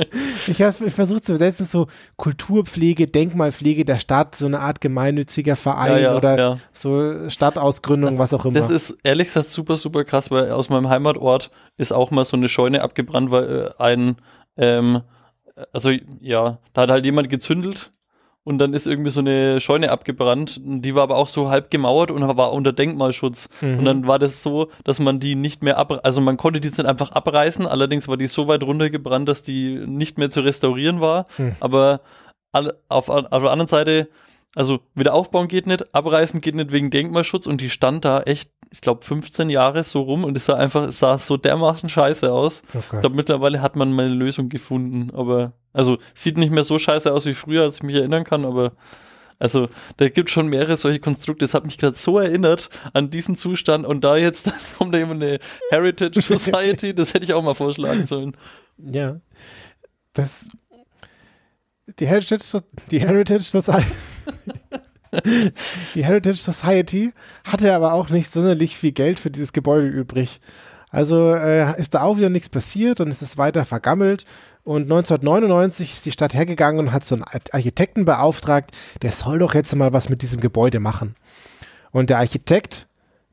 [0.48, 5.92] Ich habe versucht zu übersetzen, so Kulturpflege, Denkmalpflege der Stadt, so eine Art gemeinnütziger Verein
[5.92, 6.60] ja, ja, oder ja.
[6.72, 8.56] so Stadtausgründung, also, was auch immer.
[8.56, 12.36] Das ist ehrlich gesagt super, super krass, weil aus meinem Heimatort ist auch mal so
[12.38, 14.16] eine Scheune abgebrannt, weil äh, ein,
[14.58, 15.02] ähm,
[15.72, 17.92] also ja, da hat halt jemand gezündelt
[18.46, 20.60] und dann ist irgendwie so eine Scheune abgebrannt.
[20.64, 23.50] Die war aber auch so halb gemauert und war unter Denkmalschutz.
[23.62, 23.80] Mhm.
[23.80, 26.68] Und dann war das so, dass man die nicht mehr ab, also man konnte die
[26.68, 27.66] jetzt nicht einfach abreißen.
[27.66, 31.26] Allerdings war die so weit runtergebrannt, dass die nicht mehr zu restaurieren war.
[31.38, 31.56] Mhm.
[31.62, 32.02] Aber
[32.90, 34.10] auf, auf der anderen Seite
[34.56, 38.52] also wieder aufbauen geht nicht, abreißen geht nicht wegen Denkmalschutz und die stand da echt,
[38.70, 42.32] ich glaube, 15 Jahre so rum und es sah einfach, es sah so dermaßen scheiße
[42.32, 42.62] aus.
[42.70, 42.78] Okay.
[42.78, 46.64] Oh ich glaube, mittlerweile hat man mal eine Lösung gefunden, aber also sieht nicht mehr
[46.64, 48.74] so scheiße aus wie früher, als ich mich erinnern kann, aber
[49.40, 51.44] also da gibt schon mehrere solche Konstrukte.
[51.44, 55.24] Das hat mich gerade so erinnert an diesen Zustand und da jetzt kommt da jemand
[55.24, 55.40] eine
[55.70, 58.38] Heritage Society, das hätte ich auch mal vorschlagen sollen.
[58.78, 59.20] Ja.
[60.14, 60.48] Das
[62.00, 63.92] die Heritage, die Heritage Society
[65.96, 70.42] Die Heritage Society hatte aber auch nicht sonderlich viel Geld für dieses Gebäude übrig.
[70.90, 74.26] Also äh, ist da auch wieder nichts passiert und es ist weiter vergammelt.
[74.64, 79.56] Und 1999 ist die Stadt hergegangen und hat so einen Architekten beauftragt, der soll doch
[79.56, 81.16] jetzt mal was mit diesem Gebäude machen.
[81.92, 82.88] Und der Architekt,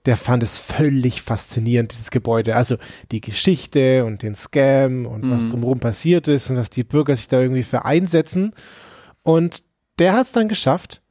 [0.06, 2.56] der fand es völlig faszinierend, dieses Gebäude.
[2.56, 2.76] Also
[3.12, 5.30] die Geschichte und den Scam und mhm.
[5.30, 8.54] was drumherum passiert ist und dass die Bürger sich da irgendwie für einsetzen.
[9.22, 9.62] Und
[10.00, 11.02] der hat es dann geschafft,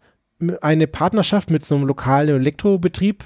[0.62, 3.26] eine Partnerschaft mit so einem lokalen Elektrobetrieb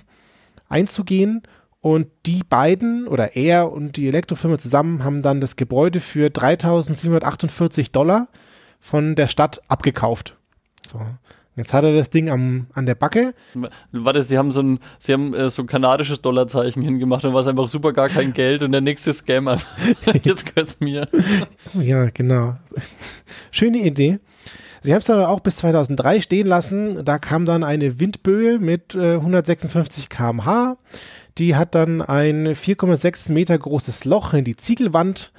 [0.70, 1.42] einzugehen.
[1.80, 7.92] Und die beiden oder er und die Elektrofirma zusammen haben dann das Gebäude für 3748
[7.92, 8.30] Dollar
[8.80, 10.38] von der Stadt abgekauft.
[10.90, 11.02] So.
[11.56, 13.36] Jetzt hat er das Ding am, an der Backe.
[13.92, 17.42] Warte, sie haben so ein, sie haben äh, so ein kanadisches Dollarzeichen hingemacht und war
[17.42, 19.58] es einfach super gar kein Geld und der nächste Scammer.
[20.24, 21.08] Jetzt gehört's mir.
[21.74, 22.56] Ja, genau.
[23.52, 24.20] Schöne Idee.
[24.84, 27.06] Sie haben es dann auch bis 2003 stehen lassen.
[27.06, 30.76] Da kam dann eine Windböe mit äh, 156 km/h.
[31.38, 35.32] Die hat dann ein 4,6 Meter großes Loch in die Ziegelwand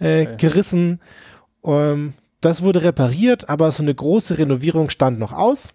[0.00, 0.34] äh, okay.
[0.38, 1.00] gerissen.
[1.64, 5.74] Ähm, das wurde repariert, aber so eine große Renovierung stand noch aus.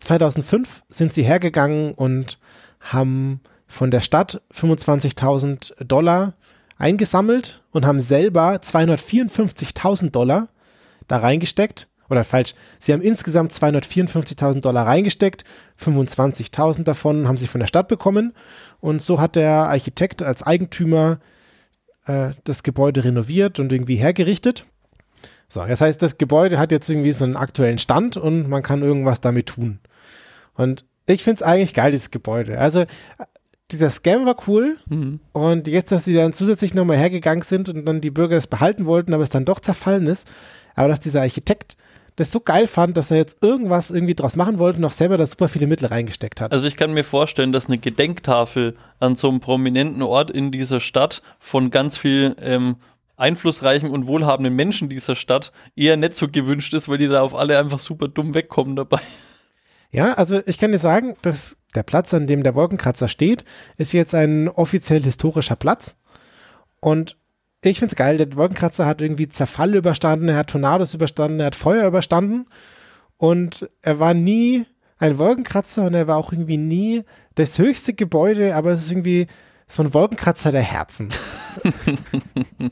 [0.00, 2.38] 2005 sind sie hergegangen und
[2.80, 6.34] haben von der Stadt 25.000 Dollar
[6.78, 10.48] eingesammelt und haben selber 254.000 Dollar
[11.06, 15.44] da reingesteckt oder falsch, sie haben insgesamt 254.000 Dollar reingesteckt,
[15.82, 18.34] 25.000 davon haben sie von der Stadt bekommen
[18.80, 21.18] und so hat der Architekt als Eigentümer
[22.06, 24.66] äh, das Gebäude renoviert und irgendwie hergerichtet.
[25.48, 28.82] So, das heißt, das Gebäude hat jetzt irgendwie so einen aktuellen Stand und man kann
[28.82, 29.80] irgendwas damit tun.
[30.54, 32.58] Und ich finde es eigentlich geil, dieses Gebäude.
[32.58, 32.84] Also
[33.70, 35.20] dieser Scam war cool mhm.
[35.32, 38.86] und jetzt, dass sie dann zusätzlich nochmal hergegangen sind und dann die Bürger das behalten
[38.86, 40.28] wollten, aber es dann doch zerfallen ist,
[40.74, 41.76] aber dass dieser Architekt
[42.16, 45.16] das so geil fand, dass er jetzt irgendwas irgendwie draus machen wollte und auch selber
[45.16, 46.52] da super viele Mittel reingesteckt hat.
[46.52, 50.80] Also ich kann mir vorstellen, dass eine Gedenktafel an so einem prominenten Ort in dieser
[50.80, 52.76] Stadt von ganz viel ähm,
[53.16, 57.34] einflussreichen und wohlhabenden Menschen dieser Stadt eher nicht so gewünscht ist, weil die da auf
[57.34, 59.00] alle einfach super dumm wegkommen dabei.
[59.90, 63.44] Ja, also ich kann dir sagen, dass der Platz, an dem der Wolkenkratzer steht,
[63.76, 65.96] ist jetzt ein offiziell historischer Platz.
[66.80, 67.16] Und
[67.70, 71.46] ich finde es geil, der Wolkenkratzer hat irgendwie Zerfall überstanden, er hat Tornados überstanden, er
[71.46, 72.46] hat Feuer überstanden
[73.18, 74.66] und er war nie
[74.98, 79.26] ein Wolkenkratzer und er war auch irgendwie nie das höchste Gebäude, aber es ist irgendwie
[79.66, 81.08] so ein Wolkenkratzer der Herzen.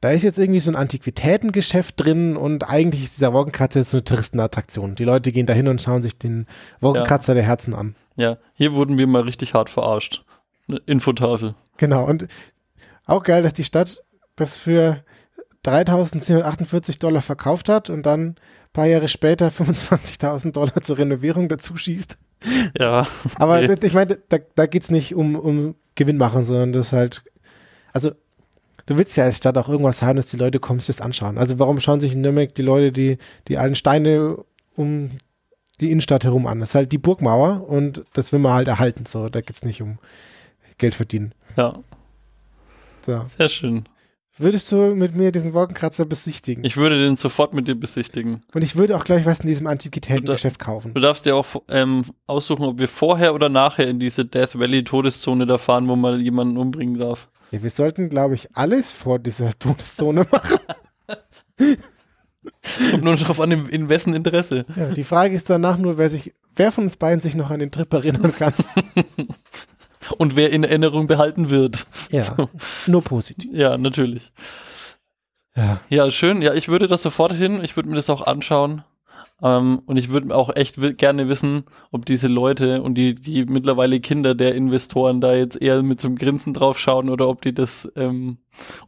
[0.00, 4.04] da ist jetzt irgendwie so ein Antiquitätengeschäft drin und eigentlich ist dieser Wolkenkratzer jetzt eine
[4.04, 4.96] Touristenattraktion.
[4.96, 6.46] Die Leute gehen da hin und schauen sich den
[6.80, 7.34] Wolkenkratzer ja.
[7.36, 7.94] der Herzen an.
[8.16, 10.24] Ja, hier wurden wir mal richtig hart verarscht.
[10.68, 11.54] Eine Infotafel.
[11.76, 12.26] Genau, und
[13.06, 14.02] auch geil, dass die Stadt
[14.36, 15.02] das für
[15.64, 18.36] 3.748 Dollar verkauft hat und dann ein
[18.72, 22.18] paar Jahre später 25.000 Dollar zur Renovierung dazu schießt.
[22.78, 23.06] Ja.
[23.36, 27.22] Aber ich meine, da, da geht es nicht um, um Gewinn machen, sondern das halt,
[27.92, 28.12] also
[28.86, 31.38] du willst ja als Stadt auch irgendwas haben, dass die Leute kommen sich das anschauen.
[31.38, 34.38] Also warum schauen sich in Nürnberg die Leute die, die alten Steine
[34.76, 35.10] um
[35.80, 36.60] die Innenstadt herum an?
[36.60, 39.06] Das ist halt die Burgmauer und das will man halt erhalten.
[39.06, 39.98] So, da geht es nicht um
[40.78, 41.32] Geld verdienen.
[41.56, 41.74] Ja.
[43.04, 43.24] So.
[43.36, 43.84] Sehr schön.
[44.36, 46.64] Würdest du mit mir diesen Wolkenkratzer besichtigen?
[46.64, 48.42] Ich würde den sofort mit dir besichtigen.
[48.52, 50.92] Und ich würde auch gleich was in diesem Antiquitätengeschäft kaufen.
[50.92, 54.82] Du darfst dir auch ähm, aussuchen, ob wir vorher oder nachher in diese Death Valley
[54.82, 57.28] Todeszone da fahren, wo man jemanden umbringen darf.
[57.52, 60.58] Ja, wir sollten, glaube ich, alles vor dieser Todeszone machen.
[62.90, 64.66] Kommt nur darauf an, in, wessen Interesse.
[64.74, 67.60] Ja, die Frage ist danach nur, wer sich, wer von uns beiden sich noch an
[67.60, 68.52] den Trip erinnern kann.
[70.18, 71.86] und wer in Erinnerung behalten wird.
[72.10, 72.48] Ja, so.
[72.86, 73.50] nur positiv.
[73.52, 74.32] Ja, natürlich.
[75.56, 75.80] Ja.
[75.88, 76.42] ja, schön.
[76.42, 77.62] Ja, ich würde das sofort hin.
[77.62, 78.82] Ich würde mir das auch anschauen.
[79.42, 84.00] Ähm, und ich würde auch echt gerne wissen, ob diese Leute und die, die mittlerweile
[84.00, 87.52] Kinder der Investoren da jetzt eher mit so einem Grinsen drauf schauen oder ob die
[87.52, 88.38] das, ähm,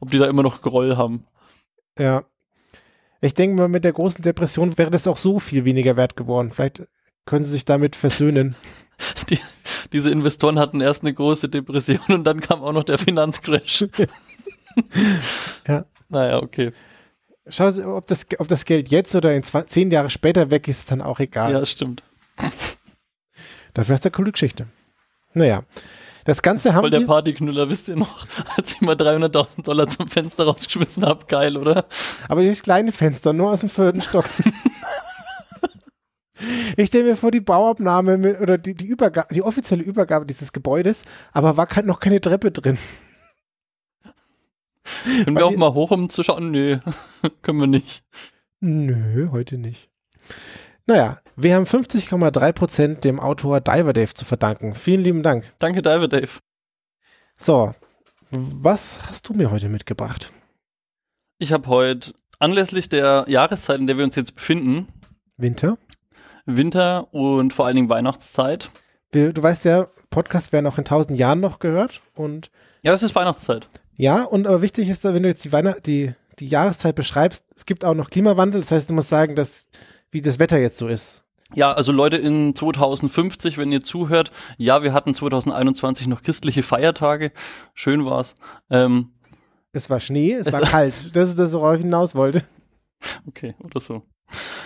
[0.00, 1.24] ob die da immer noch Groll haben.
[1.98, 2.24] Ja.
[3.20, 6.52] Ich denke mal, mit der großen Depression wäre das auch so viel weniger wert geworden.
[6.52, 6.87] Vielleicht
[7.24, 8.55] können sie sich damit versöhnen.
[9.31, 9.38] Die,
[9.92, 13.87] diese Investoren hatten erst eine große Depression und dann kam auch noch der Finanzcrash.
[15.68, 15.85] ja.
[16.09, 16.72] Naja, okay.
[17.49, 20.81] Schau, ob das, ob das Geld jetzt oder in 20, zehn Jahre später weg ist,
[20.81, 21.53] ist dann auch egal.
[21.53, 22.03] Ja, stimmt.
[23.75, 24.66] Dafür ist eine coole Geschichte.
[25.35, 25.62] Naja.
[26.25, 30.09] Das Ganze haben Voll der Partyknüller, wisst ihr noch, als ich mal 300.000 Dollar zum
[30.09, 31.25] Fenster rausgeschmissen habe.
[31.27, 31.87] Geil, oder?
[32.29, 34.25] Aber dieses kleine Fenster, nur aus dem vierten Stock.
[36.77, 40.53] Ich stelle mir vor, die Bauabnahme mit, oder die, die, Übergabe, die offizielle Übergabe dieses
[40.53, 42.79] Gebäudes, aber war noch keine Treppe drin.
[45.25, 46.51] Können wir auch mal hoch, um zu schauen?
[46.51, 46.79] Nö,
[47.42, 48.05] können wir nicht.
[48.61, 49.90] Nö, heute nicht.
[50.87, 54.75] Naja, wir haben 50,3% dem Autor Diver Dave zu verdanken.
[54.75, 55.53] Vielen lieben Dank.
[55.59, 56.38] Danke, Diver Dave.
[57.37, 57.75] So,
[58.31, 60.33] was hast du mir heute mitgebracht?
[61.38, 64.88] Ich habe heute anlässlich der Jahreszeit, in der wir uns jetzt befinden,
[65.37, 65.79] Winter?
[66.46, 68.70] Winter und vor allen Dingen Weihnachtszeit.
[69.12, 72.50] Wir, du weißt ja, Podcasts werden auch in tausend Jahren noch gehört und
[72.82, 73.68] Ja, es ist Weihnachtszeit.
[73.96, 77.66] ja, und aber wichtig ist, wenn du jetzt die, Weihnacht die, die Jahreszeit beschreibst, es
[77.66, 79.68] gibt auch noch Klimawandel, das heißt, du musst sagen, dass,
[80.11, 81.24] wie das Wetter jetzt so ist.
[81.54, 87.30] Ja, also Leute in 2050, wenn ihr zuhört, ja, wir hatten 2021 noch christliche Feiertage.
[87.74, 88.35] Schön war's.
[88.68, 89.12] Ähm,
[89.72, 91.14] Es war Schnee, es Es war war- kalt.
[91.14, 92.42] Das ist das, worauf ich hinaus wollte.
[93.28, 94.02] okay, oder so.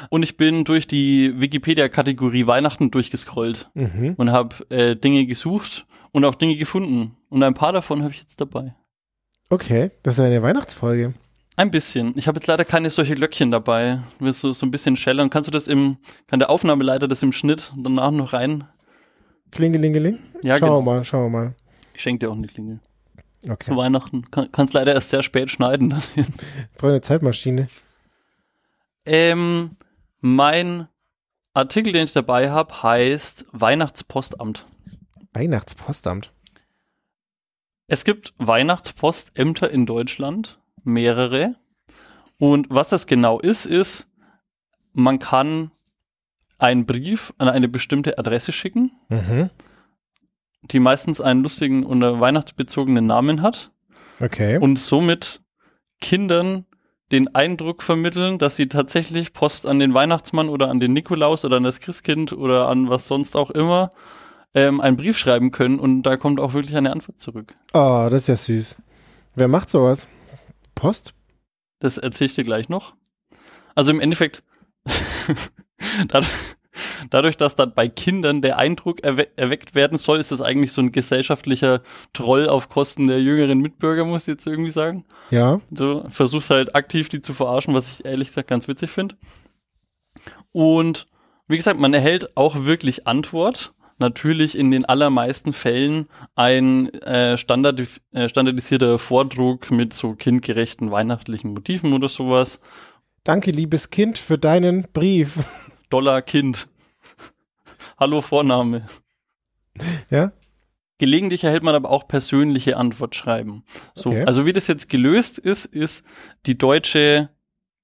[0.09, 4.15] Und ich bin durch die Wikipedia-Kategorie Weihnachten durchgescrollt Mhm.
[4.17, 7.17] und habe äh, Dinge gesucht und auch Dinge gefunden.
[7.29, 8.75] Und ein paar davon habe ich jetzt dabei.
[9.51, 11.15] Okay, das ist eine Weihnachtsfolge.
[11.57, 12.13] Ein bisschen.
[12.17, 14.01] Ich habe jetzt leider keine solche Glöckchen dabei.
[14.19, 15.29] Du wirst so, so ein bisschen schellern.
[15.29, 18.65] Kannst du das im, kann der Aufnahmeleiter das im Schnitt danach noch rein?
[19.51, 20.19] Klingelingeling?
[20.43, 20.79] Ja, schauen genau.
[20.81, 21.55] wir mal, schauen wir mal.
[21.93, 22.81] Ich schenke dir auch eine Klingel.
[23.45, 23.57] Okay.
[23.61, 24.31] Zu Weihnachten.
[24.31, 25.95] Kann, kannst leider erst sehr spät schneiden.
[26.17, 26.27] Ich
[26.79, 27.69] brauche eine Zeitmaschine.
[29.07, 29.77] Ähm,
[30.21, 30.89] mein
[31.55, 34.65] Artikel, den ich dabei habe, heißt Weihnachtspostamt.
[35.33, 36.33] Weihnachtspostamt.
[37.87, 41.57] Es gibt Weihnachtspostämter in Deutschland, mehrere.
[42.39, 44.09] Und was das genau ist, ist,
[44.93, 45.71] man kann
[46.59, 49.51] einen Brief an eine bestimmte Adresse schicken, Mhm.
[50.63, 53.71] die meistens einen lustigen oder weihnachtsbezogenen Namen hat
[54.21, 54.59] Okay.
[54.59, 55.43] und somit
[56.01, 56.67] Kindern
[57.13, 61.57] den Eindruck vermitteln, dass sie tatsächlich Post an den Weihnachtsmann oder an den Nikolaus oder
[61.57, 63.91] an das Christkind oder an was sonst auch immer
[64.55, 67.55] ähm, einen Brief schreiben können und da kommt auch wirklich eine Antwort zurück.
[67.73, 68.77] Oh, das ist ja süß.
[69.35, 70.09] Wer macht sowas?
[70.75, 71.15] Post?
[71.79, 72.95] Das erzähle ich dir gleich noch.
[73.75, 74.43] Also im Endeffekt,
[76.09, 76.31] dadurch,
[77.09, 80.83] dadurch, dass dann bei Kindern der Eindruck erwe erweckt werden soll, ist das eigentlich so
[80.83, 81.81] ein gesellschaftlicher
[82.13, 85.05] Troll auf Kosten der jüngeren Mitbürger, muss ich jetzt irgendwie sagen.
[85.31, 85.61] Ja.
[85.71, 89.17] So, versuchst halt aktiv die zu verarschen, was ich ehrlich gesagt ganz witzig finde.
[90.53, 91.07] Und
[91.49, 93.73] wie gesagt, man erhält auch wirklich Antwort.
[93.99, 97.83] Natürlich in den allermeisten Fällen ein äh, standard,
[98.13, 102.61] äh, standardisierter Vordruck mit so kindgerechten weihnachtlichen Motiven oder sowas.
[103.25, 105.35] Danke, liebes Kind, für deinen Brief.
[105.91, 106.69] Dollar Kind.
[108.01, 108.87] Hallo Vorname.
[110.09, 110.33] Ja?
[110.97, 113.63] Gelegentlich erhält man aber auch persönliche Antwortschreiben.
[113.95, 114.25] So, Okay.
[114.25, 116.05] also wie das jetzt gelöst ist, ist
[116.47, 117.29] die deutsche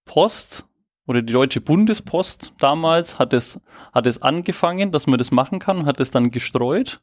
[0.07, 0.65] Post
[1.07, 3.61] oder die deutsche Bundespost damals hat es,
[3.93, 7.03] hat es angefangen, dass man das machen kann, hat es dann gestreut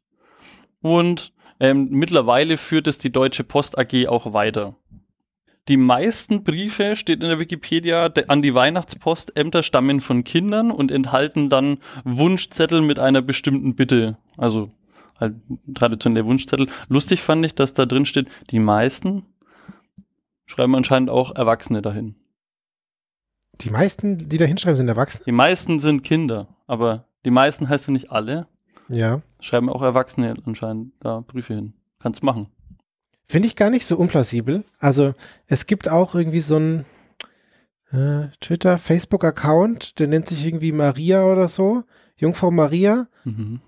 [0.81, 4.75] und ähm, mittlerweile führt es die Deutsche Post AG auch weiter.
[5.69, 11.47] Die meisten Briefe, steht in der Wikipedia, an die Weihnachtspostämter stammen von Kindern und enthalten
[11.49, 14.17] dann Wunschzettel mit einer bestimmten Bitte.
[14.37, 14.71] Also
[15.19, 15.35] halt
[15.73, 16.67] traditionell Wunschzettel.
[16.89, 19.23] Lustig fand ich, dass da drin steht, die meisten
[20.45, 22.15] schreiben anscheinend auch Erwachsene dahin.
[23.61, 25.23] Die meisten, die da hinschreiben, sind erwachsen.
[25.25, 28.47] Die meisten sind Kinder, aber die meisten heißt ja nicht alle.
[28.89, 29.21] Ja.
[29.39, 31.73] Schreiben auch Erwachsene anscheinend da Briefe hin.
[31.99, 32.47] Kannst machen.
[33.25, 34.63] Finde ich gar nicht so unplausibel.
[34.79, 35.13] Also,
[35.47, 36.85] es gibt auch irgendwie so ein
[37.91, 41.83] äh, Twitter, Facebook-Account, der nennt sich irgendwie Maria oder so.
[42.17, 43.07] Jungfrau Maria.
[43.23, 43.61] Mhm.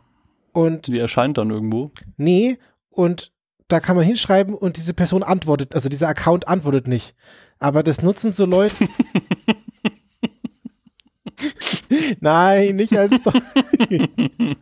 [0.51, 1.91] Und Die erscheint dann irgendwo.
[2.17, 2.57] nee,
[2.89, 3.31] und
[3.67, 7.15] da kann man hinschreiben und diese Person antwortet, also dieser Account antwortet nicht.
[7.59, 8.75] Aber das nutzen so Leute.
[12.19, 13.41] Nein, nicht als Troll.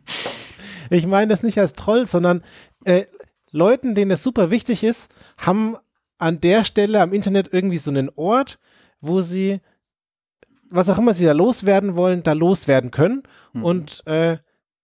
[0.90, 2.44] ich meine das nicht als Troll, sondern
[2.86, 3.06] äh,
[3.54, 5.78] Leuten, denen das super wichtig ist, haben
[6.18, 8.60] an der Stelle am Internet irgendwie so einen Ort,
[9.00, 9.62] wo sie
[10.70, 13.24] was auch immer sie da loswerden wollen, da loswerden können.
[13.54, 13.64] Mhm.
[13.64, 14.38] Und äh,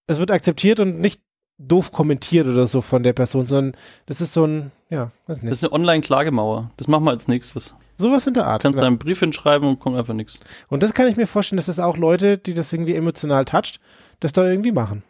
[0.07, 1.21] es wird akzeptiert und nicht
[1.57, 5.41] doof kommentiert oder so von der Person, sondern das ist so ein, ja, weiß Das
[5.41, 5.51] nicht.
[5.51, 6.69] ist eine Online-Klagemauer.
[6.77, 7.75] Das machen wir als nächstes.
[7.97, 8.61] Sowas in der Art.
[8.61, 8.87] Du kannst genau.
[8.87, 10.39] einen Brief hinschreiben und kommt einfach nichts.
[10.69, 13.81] Und das kann ich mir vorstellen, dass das auch Leute, die das irgendwie emotional toucht,
[14.19, 15.03] das da irgendwie machen.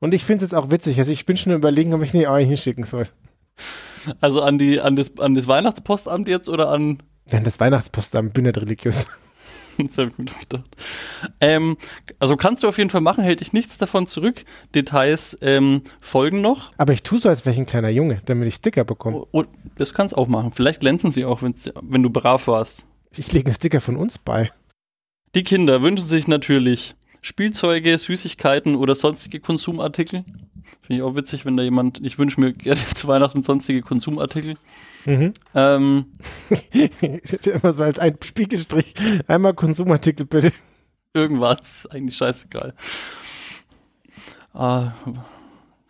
[0.00, 0.98] Und ich finde es jetzt auch witzig.
[0.98, 3.08] Also ich bin schon überlegen, ob ich nicht auch hinschicken soll.
[4.20, 8.44] Also an die, an das, an das Weihnachtspostamt jetzt oder an Denn das Weihnachtspostamt bin
[8.44, 9.06] nicht religiös.
[9.78, 10.76] Das hab ich mir doch gedacht.
[11.38, 11.76] Ähm,
[12.18, 14.46] also kannst du auf jeden Fall machen, hält dich nichts davon zurück.
[14.74, 16.72] Details ähm, folgen noch.
[16.78, 19.18] Aber ich tue so, als wäre ich ein kleiner Junge, damit ich Sticker bekomme.
[19.18, 19.44] Oh, oh,
[19.76, 20.52] das kannst auch machen.
[20.52, 22.86] Vielleicht glänzen sie auch, wenn du brav warst.
[23.14, 24.50] Ich lege einen Sticker von uns bei.
[25.34, 26.94] Die Kinder wünschen sich natürlich
[27.26, 30.24] Spielzeuge, Süßigkeiten oder sonstige Konsumartikel.
[30.82, 34.54] Finde ich auch witzig, wenn da jemand, ich wünsche mir gerne zu Weihnachten sonstige Konsumartikel.
[35.06, 35.32] Mhm.
[35.52, 36.06] Ähm,
[36.70, 38.94] Immer so als ein Spiegelstrich.
[39.26, 40.52] Einmal Konsumartikel bitte.
[41.14, 41.88] irgendwas.
[41.90, 42.74] Eigentlich scheißegal.
[44.54, 44.92] Ah,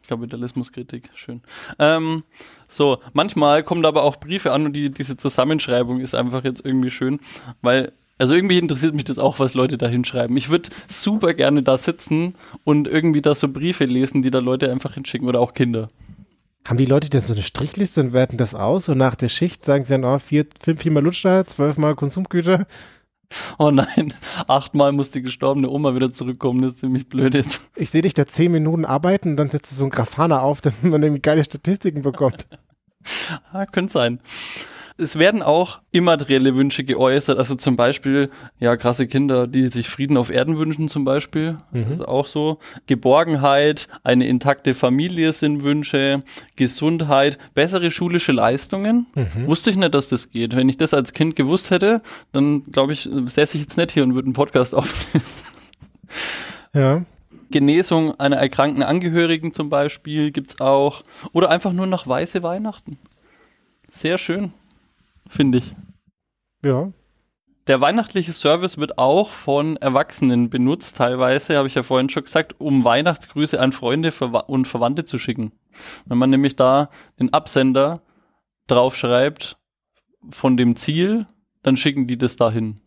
[0.09, 1.43] Kapitalismuskritik, schön.
[1.79, 2.23] Ähm,
[2.67, 6.91] so, manchmal kommen aber auch Briefe an und die, diese Zusammenschreibung ist einfach jetzt irgendwie
[6.91, 7.21] schön,
[7.61, 10.37] weil, also irgendwie interessiert mich das auch, was Leute da hinschreiben.
[10.37, 14.71] Ich würde super gerne da sitzen und irgendwie da so Briefe lesen, die da Leute
[14.71, 15.89] einfach hinschicken oder auch Kinder.
[16.67, 19.65] Haben die Leute denn so eine Strichliste und werten das aus und nach der Schicht
[19.65, 22.67] sagen sie dann, oh, vier, fünf, viermal Lutscher, zwölfmal Konsumgüter?
[23.59, 24.15] Oh nein,
[24.47, 27.61] achtmal muss die gestorbene Oma wieder zurückkommen, das ist ziemlich blöd jetzt.
[27.75, 30.61] Ich sehe dich da zehn Minuten arbeiten und dann setzt du so ein Grafana auf,
[30.61, 32.47] damit man irgendwie geile Statistiken bekommt.
[33.53, 34.21] ah, könnte sein.
[34.99, 40.17] Es werden auch immaterielle Wünsche geäußert, also zum Beispiel, ja, krasse Kinder, die sich Frieden
[40.17, 41.83] auf Erden wünschen zum Beispiel, mhm.
[41.83, 42.59] das ist auch so.
[42.87, 46.23] Geborgenheit, eine intakte Familie sind Wünsche,
[46.57, 49.07] Gesundheit, bessere schulische Leistungen.
[49.15, 49.47] Mhm.
[49.47, 50.57] Wusste ich nicht, dass das geht.
[50.57, 52.01] Wenn ich das als Kind gewusst hätte,
[52.33, 55.25] dann glaube ich, säße ich jetzt nicht hier und würde einen Podcast aufnehmen.
[56.73, 57.05] Ja.
[57.51, 61.03] Genesung einer erkrankten Angehörigen zum Beispiel gibt's auch.
[61.33, 62.99] Oder einfach nur nach weiße Weihnachten.
[63.91, 64.53] Sehr schön
[65.29, 65.75] finde ich.
[66.65, 66.93] Ja.
[67.67, 72.55] Der weihnachtliche Service wird auch von Erwachsenen benutzt, teilweise, habe ich ja vorhin schon gesagt,
[72.59, 74.13] um Weihnachtsgrüße an Freunde
[74.47, 75.51] und Verwandte zu schicken.
[76.05, 78.03] Wenn man nämlich da den Absender
[78.69, 79.59] draufschreibt
[80.31, 81.27] von dem Ziel,
[81.63, 82.81] dann schicken die das dahin.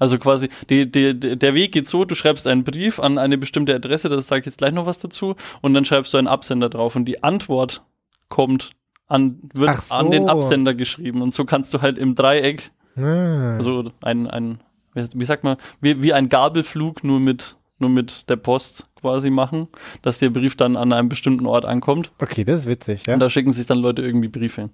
[0.00, 3.74] Also quasi, die, die, der Weg geht so, du schreibst einen Brief an eine bestimmte
[3.74, 6.68] Adresse, das sage ich jetzt gleich noch was dazu, und dann schreibst du einen Absender
[6.68, 7.84] drauf und die Antwort
[8.28, 8.72] kommt
[9.08, 9.94] an, wird so.
[9.94, 11.22] an den Absender geschrieben.
[11.22, 13.56] Und so kannst du halt im Dreieck, ah.
[13.56, 14.60] also ein, ein,
[14.94, 19.68] wie sagt man, wie, wie ein Gabelflug nur mit, nur mit der Post quasi machen,
[20.02, 22.12] dass der Brief dann an einem bestimmten Ort ankommt.
[22.20, 23.14] Okay, das ist witzig, ja.
[23.14, 24.70] Und da schicken sich dann Leute irgendwie Briefe.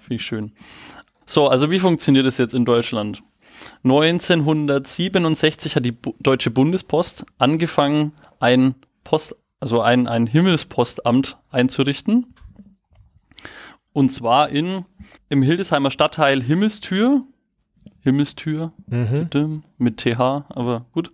[0.00, 0.52] Finde ich schön.
[1.26, 3.22] So, also wie funktioniert das jetzt in Deutschland?
[3.84, 12.33] 1967 hat die Deutsche Bundespost angefangen, ein Post, also ein, ein Himmelspostamt einzurichten.
[13.94, 14.84] Und zwar in,
[15.28, 17.22] im Hildesheimer Stadtteil Himmelstür.
[18.00, 19.62] Himmelstür mhm.
[19.78, 21.12] mit TH, aber gut.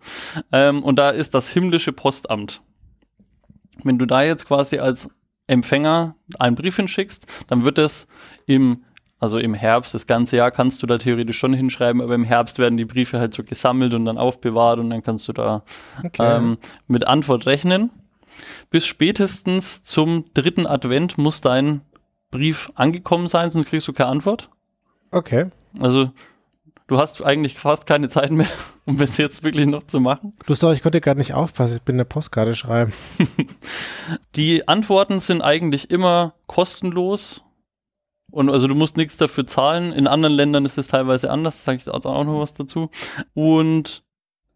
[0.51, 2.63] Ähm, und da ist das himmlische Postamt.
[3.85, 5.11] Wenn du da jetzt quasi als
[5.47, 8.09] Empfänger einen Brief hinschickst, dann wird es
[8.47, 8.85] im
[9.21, 12.59] also im Herbst, das ganze Jahr kannst du da theoretisch schon hinschreiben, aber im Herbst
[12.59, 15.63] werden die Briefe halt so gesammelt und dann aufbewahrt und dann kannst du da
[16.03, 16.37] okay.
[16.37, 17.91] ähm, mit Antwort rechnen.
[18.71, 21.83] Bis spätestens zum dritten Advent muss dein
[22.31, 24.51] Brief angekommen sein, sonst kriegst du keine Antwort.
[25.11, 25.51] Okay.
[25.79, 26.11] Also
[26.87, 28.49] du hast eigentlich fast keine Zeit mehr,
[28.85, 30.35] um das jetzt wirklich noch zu machen.
[30.47, 32.93] Du sagst, ich konnte gerade nicht aufpassen, ich bin eine Postkarte schreiben.
[34.37, 37.43] Die Antworten sind eigentlich immer kostenlos.
[38.33, 39.93] Und also du musst nichts dafür zahlen.
[39.93, 42.91] In anderen Ländern ist es teilweise anders, sage ich auch noch was dazu.
[43.35, 44.05] Und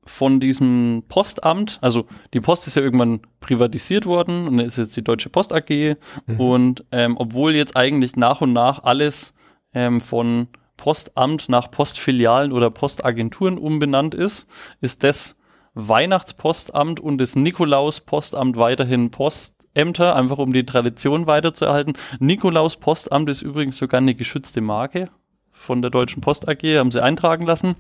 [0.07, 5.05] von diesem Postamt, also die Post ist ja irgendwann privatisiert worden und ist jetzt die
[5.05, 6.41] Deutsche Post AG mhm.
[6.41, 9.35] und ähm, obwohl jetzt eigentlich nach und nach alles
[9.73, 14.49] ähm, von Postamt nach Postfilialen oder Postagenturen umbenannt ist,
[14.81, 15.37] ist das
[15.75, 21.95] Weihnachtspostamt und das Nikolaus-Postamt weiterhin Postämter, einfach um die Tradition weiterzuerhalten.
[22.19, 25.09] Nikolaus-Postamt ist übrigens sogar eine geschützte Marke
[25.51, 27.77] von der Deutschen Post AG, haben sie eintragen lassen.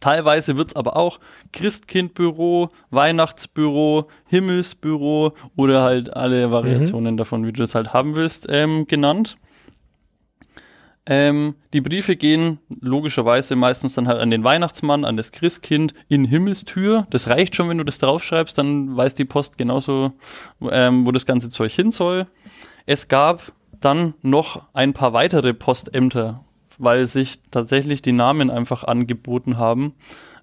[0.00, 1.20] Teilweise wird es aber auch
[1.52, 7.18] Christkindbüro, Weihnachtsbüro, Himmelsbüro oder halt alle Variationen mhm.
[7.18, 9.36] davon, wie du das halt haben willst, ähm, genannt.
[11.04, 16.24] Ähm, die Briefe gehen logischerweise meistens dann halt an den Weihnachtsmann, an das Christkind in
[16.24, 17.08] Himmelstür.
[17.10, 20.12] Das reicht schon, wenn du das draufschreibst, dann weiß die Post genauso,
[20.70, 22.28] ähm, wo das ganze Zeug hin soll.
[22.86, 26.44] Es gab dann noch ein paar weitere Postämter
[26.82, 29.94] weil sich tatsächlich die Namen einfach angeboten haben.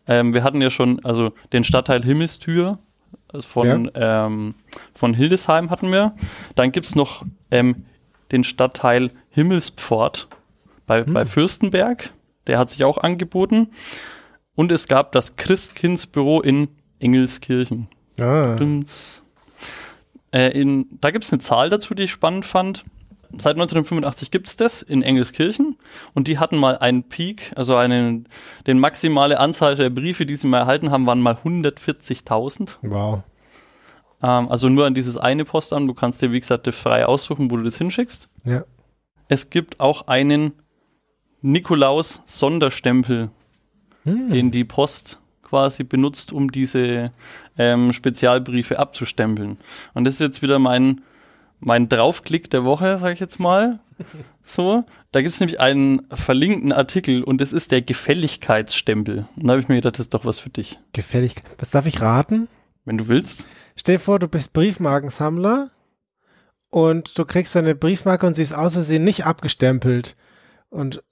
[0.08, 2.80] Ähm, wir hatten ja schon, also den Stadtteil Himmelstür
[3.28, 4.26] also von, ja.
[4.26, 4.56] ähm,
[4.94, 6.16] von Hildesheim hatten wir.
[6.56, 7.86] Dann gibt es noch ähm,
[8.32, 10.30] den Stadtteil Himmelspfort
[10.88, 11.14] bei, hm.
[11.14, 12.10] bei Fürstenberg.
[12.48, 13.68] Der hat sich auch angeboten.
[14.56, 16.70] Und es gab das Christkindsbüro in
[17.00, 17.88] Engelskirchen.
[18.18, 18.56] Ah.
[20.32, 22.86] Äh, in, da gibt es eine Zahl dazu, die ich spannend fand
[23.32, 25.78] seit 1985 gibt es das in Engelskirchen
[26.14, 28.28] und die hatten mal einen Peak, also einen,
[28.68, 32.78] den maximale Anzahl der Briefe, die sie mal erhalten haben, waren mal 140.000.
[32.82, 33.24] Wow.
[34.22, 37.58] Ähm, also nur an dieses eine Postamt, du kannst dir wie gesagt frei aussuchen, wo
[37.58, 38.30] du das hinschickst.
[38.46, 38.64] Ja.
[39.28, 40.54] Es gibt auch einen
[41.42, 43.30] Nikolaus Sonderstempel,
[44.04, 44.30] hm.
[44.30, 47.12] den die Post quasi benutzt, um diese
[47.58, 49.58] ähm, Spezialbriefe abzustempeln.
[49.94, 51.02] Und das ist jetzt wieder mein
[51.60, 53.80] mein Draufklick der Woche, sage ich jetzt mal.
[54.44, 59.28] So, da gibt es nämlich einen verlinkten Artikel und das ist der Gefälligkeitsstempel.
[59.36, 60.80] Und da habe ich mir gedacht, das ist doch was für dich.
[60.92, 61.46] Gefälligkeit.
[61.60, 62.48] Was darf ich raten?
[62.84, 63.46] Wenn du willst.
[63.76, 65.70] Stell dir vor, du bist Briefmarkensammler
[66.72, 70.16] und du kriegst deine Briefmarke und sie ist aus Versehen nicht abgestempelt.
[70.70, 71.04] Und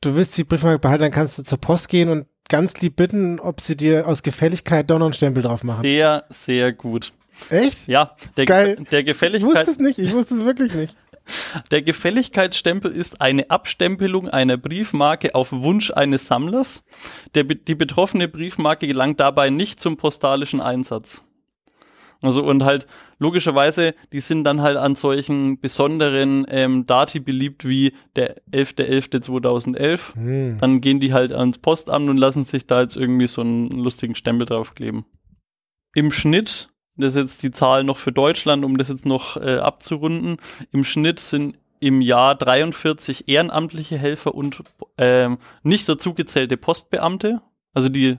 [0.00, 3.38] du willst die Briefmarke behalten, dann kannst du zur Post gehen und ganz lieb bitten,
[3.38, 5.82] ob sie dir aus Gefälligkeit doch noch einen Stempel drauf machen.
[5.82, 7.12] Sehr, sehr gut.
[7.50, 7.88] Echt?
[7.88, 8.76] Ja, der, Geil.
[8.76, 10.96] Ge der Ich wusste Gefälligkeit, es nicht, ich wusste es wirklich nicht.
[11.70, 16.84] Der Gefälligkeitsstempel ist eine Abstempelung einer Briefmarke auf Wunsch eines Sammlers.
[17.34, 21.24] Der, die betroffene Briefmarke gelangt dabei nicht zum postalischen Einsatz.
[22.20, 22.86] Also und halt
[23.18, 30.14] logischerweise, die sind dann halt an solchen besonderen ähm, Dati beliebt wie der 11.11.2011.
[30.14, 30.58] Hm.
[30.58, 34.16] Dann gehen die halt ans Postamt und lassen sich da jetzt irgendwie so einen lustigen
[34.16, 35.04] Stempel draufkleben.
[35.94, 39.58] Im Schnitt, das ist jetzt die Zahl noch für Deutschland, um das jetzt noch äh,
[39.58, 40.38] abzurunden,
[40.72, 44.62] im Schnitt sind im Jahr 43 ehrenamtliche Helfer und
[44.96, 47.40] ähm, nicht dazugezählte Postbeamte,
[47.72, 48.18] also die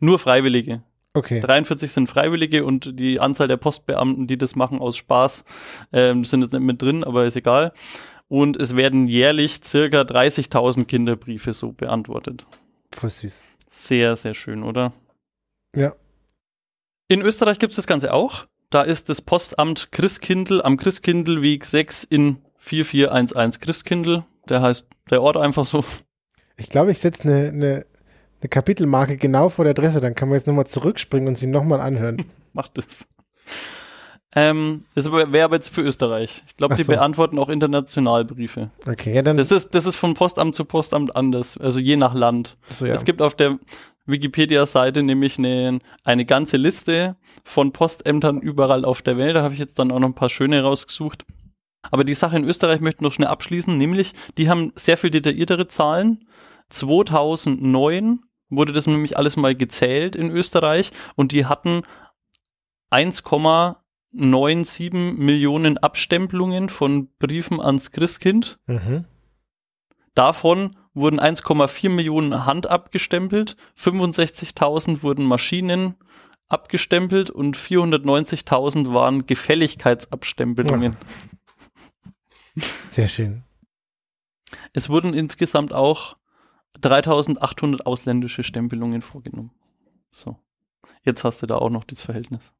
[0.00, 0.82] nur Freiwillige.
[1.14, 1.40] Okay.
[1.40, 5.44] 43 sind Freiwillige und die Anzahl der Postbeamten, die das machen aus Spaß,
[5.92, 7.72] ähm, sind jetzt nicht mit drin, aber ist egal.
[8.28, 12.46] Und es werden jährlich circa 30.000 Kinderbriefe so beantwortet.
[12.92, 13.42] Voll süß.
[13.70, 14.92] Sehr, sehr schön, oder?
[15.74, 15.94] Ja.
[17.10, 18.44] In Österreich gibt es das Ganze auch.
[18.68, 24.24] Da ist das Postamt Christkindl am Christkindlweg 6 in 4411 Christkindl.
[24.46, 25.82] Der heißt der Ort einfach so.
[26.58, 27.86] Ich glaube, ich setze eine ne,
[28.42, 31.80] ne Kapitelmarke genau vor der Adresse, dann kann man jetzt nochmal zurückspringen und sie nochmal
[31.80, 32.26] anhören.
[32.52, 33.08] Macht das.
[34.34, 36.42] Ähm, das wäre aber jetzt für Österreich.
[36.46, 36.92] Ich glaube, die so.
[36.92, 38.70] beantworten auch international Briefe.
[38.86, 39.38] Okay, ja, dann.
[39.38, 42.58] Das ist, das ist von Postamt zu Postamt anders, also je nach Land.
[42.68, 42.92] so, ja.
[42.92, 43.58] Es gibt auf der
[44.08, 49.36] Wikipedia-Seite nämlich eine, eine ganze Liste von Postämtern überall auf der Welt.
[49.36, 51.24] Da habe ich jetzt dann auch noch ein paar schöne rausgesucht.
[51.90, 55.10] Aber die Sache in Österreich möchte ich noch schnell abschließen, nämlich die haben sehr viel
[55.10, 56.26] detailliertere Zahlen.
[56.70, 61.82] 2009 wurde das nämlich alles mal gezählt in Österreich und die hatten
[62.90, 68.58] 1,97 Millionen Abstempelungen von Briefen ans Christkind.
[68.66, 69.04] mhm.
[70.14, 75.94] Davon wurden 1,4 Millionen Hand abgestempelt, 65.000 wurden Maschinen
[76.48, 80.96] abgestempelt und 490.000 waren Gefälligkeitsabstempelungen.
[82.90, 83.44] Sehr schön.
[84.72, 86.16] Es wurden insgesamt auch
[86.80, 89.50] 3.800 ausländische Stempelungen vorgenommen.
[90.10, 90.36] So.
[91.02, 92.52] Jetzt hast du da auch noch das Verhältnis.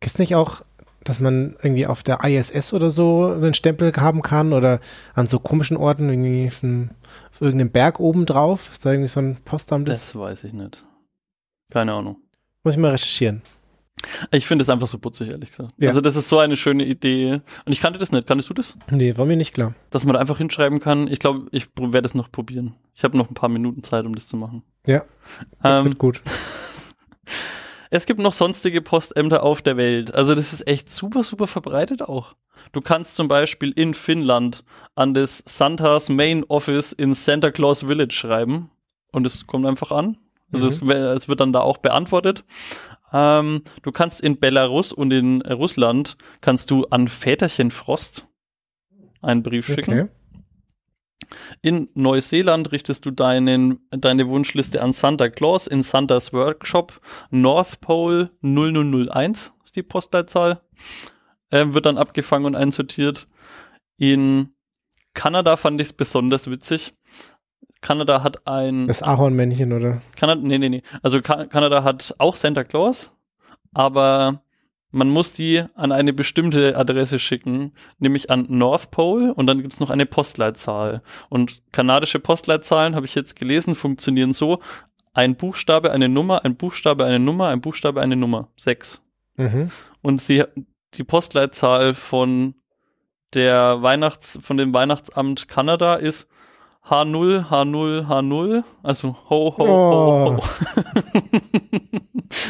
[0.00, 0.62] Gibt's nicht auch,
[1.04, 4.80] dass man irgendwie auf der ISS oder so einen Stempel haben kann oder
[5.14, 6.90] an so komischen Orten irgendwie auf, einem,
[7.32, 8.70] auf irgendeinem Berg oben drauf?
[8.72, 10.02] Ist da irgendwie so ein Postamt ist?
[10.14, 10.84] Das weiß ich nicht.
[11.72, 12.16] Keine Ahnung.
[12.64, 13.42] Muss ich mal recherchieren.
[14.30, 15.72] Ich finde es einfach so putzig, ehrlich gesagt.
[15.76, 15.88] Ja.
[15.88, 17.40] Also das ist so eine schöne Idee.
[17.66, 18.26] Und ich kannte das nicht.
[18.26, 18.76] Kanntest du das?
[18.90, 19.74] Nee, war mir nicht klar.
[19.90, 21.06] dass man da einfach hinschreiben kann.
[21.08, 22.74] Ich glaube, ich werde es noch probieren.
[22.94, 24.62] Ich habe noch ein paar Minuten Zeit, um das zu machen.
[24.86, 25.04] Ja,
[25.62, 26.22] das Ähm, wird gut.
[27.90, 30.14] es gibt noch sonstige Postämter auf der Welt.
[30.14, 32.34] Also das ist echt super, super verbreitet auch.
[32.72, 34.64] Du kannst zum Beispiel in Finnland
[34.94, 38.70] an das Santas Main Office in Santa Claus Village schreiben
[39.12, 40.16] und es kommt einfach an.
[40.52, 42.44] Also es, wär- es wird dann da auch beantwortet.
[43.12, 48.26] Ähm, du kannst in Belarus und in Russland kannst du an Väterchen Frost
[49.22, 49.92] einen Brief schicken.
[50.00, 50.08] Okay.
[51.62, 57.00] In Neuseeland richtest du deinen, deine Wunschliste an Santa Claus in Santas Workshop.
[57.30, 60.60] North Pole 0001 ist die Postleitzahl.
[61.50, 63.26] Ähm, wird dann abgefangen und einsortiert.
[63.96, 64.50] In
[65.14, 66.94] Kanada fand ich es besonders witzig.
[67.80, 68.86] Kanada hat ein.
[68.86, 70.00] Das Ahornmännchen, oder?
[70.16, 70.82] Kanada, nee, nee, nee.
[71.02, 73.10] Also Ka Kanada hat auch Santa Claus,
[73.72, 74.42] aber
[74.90, 79.80] man muss die an eine bestimmte Adresse schicken, nämlich an North Pole und dann gibt's
[79.80, 81.02] noch eine Postleitzahl.
[81.28, 84.58] Und kanadische Postleitzahlen, habe ich jetzt gelesen, funktionieren so,
[85.12, 88.48] ein Buchstabe, eine Nummer, ein Buchstabe, eine Nummer, ein Buchstabe, eine Nummer.
[88.56, 89.02] Sechs.
[89.36, 89.70] Mhm.
[90.02, 90.44] Und sie,
[90.94, 92.54] die Postleitzahl von
[93.34, 96.28] der Weihnachts, von dem Weihnachtsamt Kanada ist
[96.84, 100.42] H0, H0, H0, also ho, ho, ho, ho.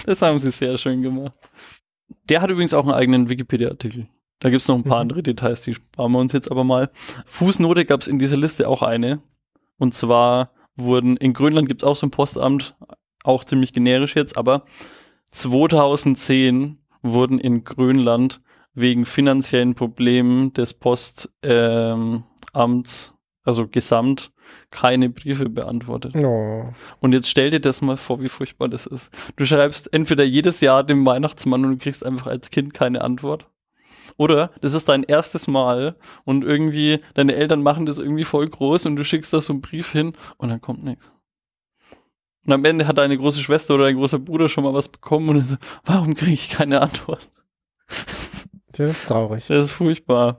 [0.06, 1.34] das haben sie sehr schön gemacht.
[2.28, 4.08] Der hat übrigens auch einen eigenen Wikipedia-Artikel.
[4.38, 5.02] Da gibt's noch ein paar Mhm.
[5.02, 6.90] andere Details, die sparen wir uns jetzt aber mal.
[7.26, 9.20] Fußnote gab's in dieser Liste auch eine.
[9.78, 12.74] Und zwar wurden, in Grönland gibt's auch so ein Postamt,
[13.24, 14.64] auch ziemlich generisch jetzt, aber
[15.30, 18.40] 2010 wurden in Grönland
[18.74, 22.24] wegen finanziellen Problemen des Postamts, ähm,
[23.44, 24.32] also gesamt,
[24.70, 26.14] keine Briefe beantwortet.
[26.16, 26.64] Oh.
[27.00, 29.10] Und jetzt stell dir das mal vor, wie furchtbar das ist.
[29.36, 33.46] Du schreibst entweder jedes Jahr dem Weihnachtsmann und du kriegst einfach als Kind keine Antwort.
[34.16, 38.86] Oder das ist dein erstes Mal und irgendwie deine Eltern machen das irgendwie voll groß
[38.86, 41.12] und du schickst da so einen Brief hin und dann kommt nichts.
[42.44, 45.28] Und am Ende hat deine große Schwester oder dein großer Bruder schon mal was bekommen
[45.28, 47.30] und so, warum kriege ich keine Antwort?
[48.72, 49.46] Das ist traurig.
[49.46, 50.38] Das ist furchtbar.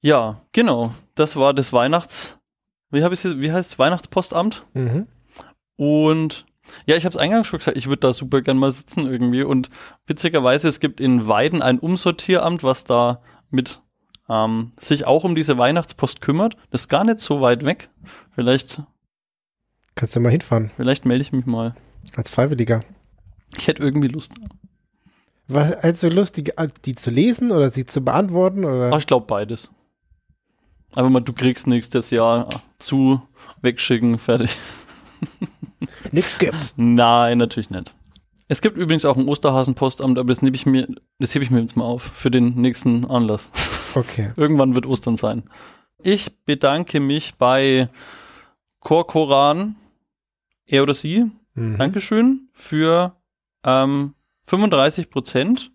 [0.00, 0.94] Ja, genau.
[1.14, 2.38] Das war das Weihnachts.
[2.90, 3.78] Wie, hab ich's, wie heißt es?
[3.78, 4.64] Weihnachtspostamt?
[4.74, 5.06] Mhm.
[5.76, 6.46] Und
[6.86, 9.42] ja, ich habe es eingangs schon gesagt, ich würde da super gern mal sitzen irgendwie.
[9.42, 9.70] Und
[10.06, 13.20] witzigerweise, es gibt in Weiden ein Umsortieramt, was da
[13.50, 13.82] mit
[14.28, 16.56] ähm, sich auch um diese Weihnachtspost kümmert.
[16.70, 17.88] Das ist gar nicht so weit weg.
[18.34, 18.82] Vielleicht,
[19.94, 21.74] Kannst du mal hinfahren, vielleicht melde ich mich mal.
[22.14, 22.80] als Freiwilliger.
[23.56, 24.34] Ich hätte irgendwie Lust.
[25.48, 26.52] Was, du Lust, die,
[26.84, 28.64] die zu lesen oder sie zu beantworten?
[28.64, 28.88] Oder?
[28.88, 29.70] Aber ich glaube beides.
[30.94, 33.20] Einfach mal, du kriegst nächstes Jahr zu,
[33.60, 34.56] wegschicken, fertig.
[36.12, 36.74] Nix gibt's.
[36.76, 37.94] Nein, natürlich nicht.
[38.48, 40.86] Es gibt übrigens auch ein Osterhasenpostamt, aber das nehme ich mir,
[41.18, 43.50] das hebe ich mir jetzt mal auf für den nächsten Anlass.
[43.94, 44.32] Okay.
[44.36, 45.42] Irgendwann wird Ostern sein.
[46.02, 47.88] Ich bedanke mich bei
[48.80, 49.76] Korkoran,
[50.66, 51.78] er oder sie, Mhm.
[51.78, 53.16] Dankeschön, für
[53.64, 55.72] ähm, 35 Prozent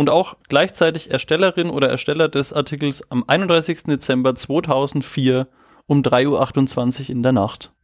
[0.00, 3.82] und auch gleichzeitig Erstellerin oder Ersteller des Artikels am 31.
[3.82, 5.46] Dezember 2004
[5.84, 7.74] um 3.28 Uhr in der Nacht.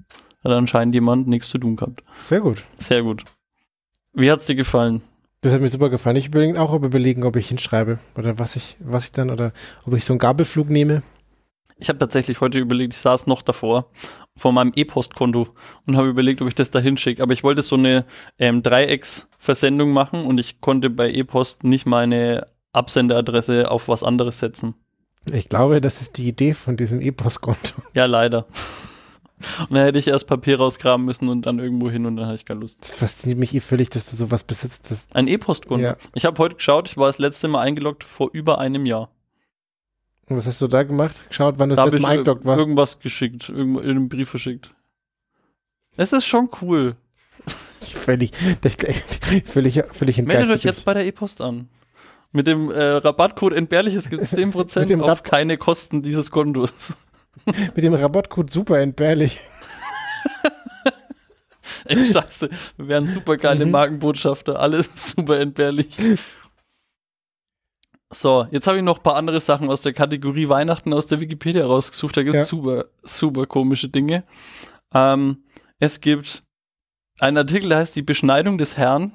[0.43, 2.03] Hat anscheinend jemand nichts zu tun gehabt.
[2.23, 2.65] Sehr gut.
[2.81, 3.25] Sehr gut.
[4.15, 5.03] Wie hat's dir gefallen?
[5.43, 6.17] Das hat mir super gefallen.
[6.17, 9.53] Ich überlege auch überlegen, ob ich hinschreibe oder was ich, was ich dann oder
[9.85, 11.03] ob ich so einen Gabelflug nehme.
[11.79, 13.91] Ich habe tatsächlich heute überlegt, ich saß noch davor
[14.37, 15.49] vor meinem E-Post-Konto
[15.87, 17.23] und habe überlegt, ob ich das da hinschicke.
[17.23, 18.05] Aber ich wollte so eine
[18.39, 24.75] ähm, Dreiecksversendung machen und ich konnte bei E-Post nicht meine Absenderadresse auf was anderes setzen.
[25.33, 27.75] Ich glaube, das ist die Idee von diesem E-Post-Konto.
[27.95, 28.47] Ja, leider.
[29.69, 32.37] Und dann hätte ich erst Papier rausgraben müssen und dann irgendwo hin und dann hatte
[32.37, 32.79] ich keine Lust.
[32.81, 35.09] Das fasziniert mich eh völlig, dass du sowas besitzt.
[35.13, 35.85] Ein E-Post-Konto.
[35.85, 35.97] Ja.
[36.15, 39.11] Ich habe heute geschaut, ich war das letzte Mal eingeloggt vor über einem Jahr.
[40.29, 41.29] Und was hast du da gemacht?
[41.29, 42.59] Geschaut, wann du Da das letzte Mal eingeloggt ir- warst?
[42.59, 44.75] irgendwas geschickt, irgendwo in einem Brief verschickt.
[45.97, 46.97] Es ist schon cool.
[47.81, 48.77] Völlig, das,
[49.45, 51.69] völlig, völlig Meldet euch jetzt bei der E-Post an.
[52.33, 56.31] Mit dem äh, Rabattcode Entbehrliches gibt es 10% Mit dem auf Rab- keine Kosten dieses
[56.31, 56.95] Kontos.
[57.75, 59.39] Mit dem Rabattcode super entbehrlich.
[61.85, 62.49] Ey, scheiße.
[62.77, 63.71] Wir wären super geile Mhm.
[63.71, 64.59] Markenbotschafter.
[64.59, 65.97] Alles super entbehrlich.
[68.13, 71.21] So, jetzt habe ich noch ein paar andere Sachen aus der Kategorie Weihnachten aus der
[71.21, 72.17] Wikipedia rausgesucht.
[72.17, 72.57] Da gibt es Ja.
[72.57, 74.23] super, super komische Dinge.
[74.95, 75.39] Ähm,
[75.79, 76.45] es gibt
[77.19, 79.13] einen Artikel, der heißt Die Beschneidung des Herrn.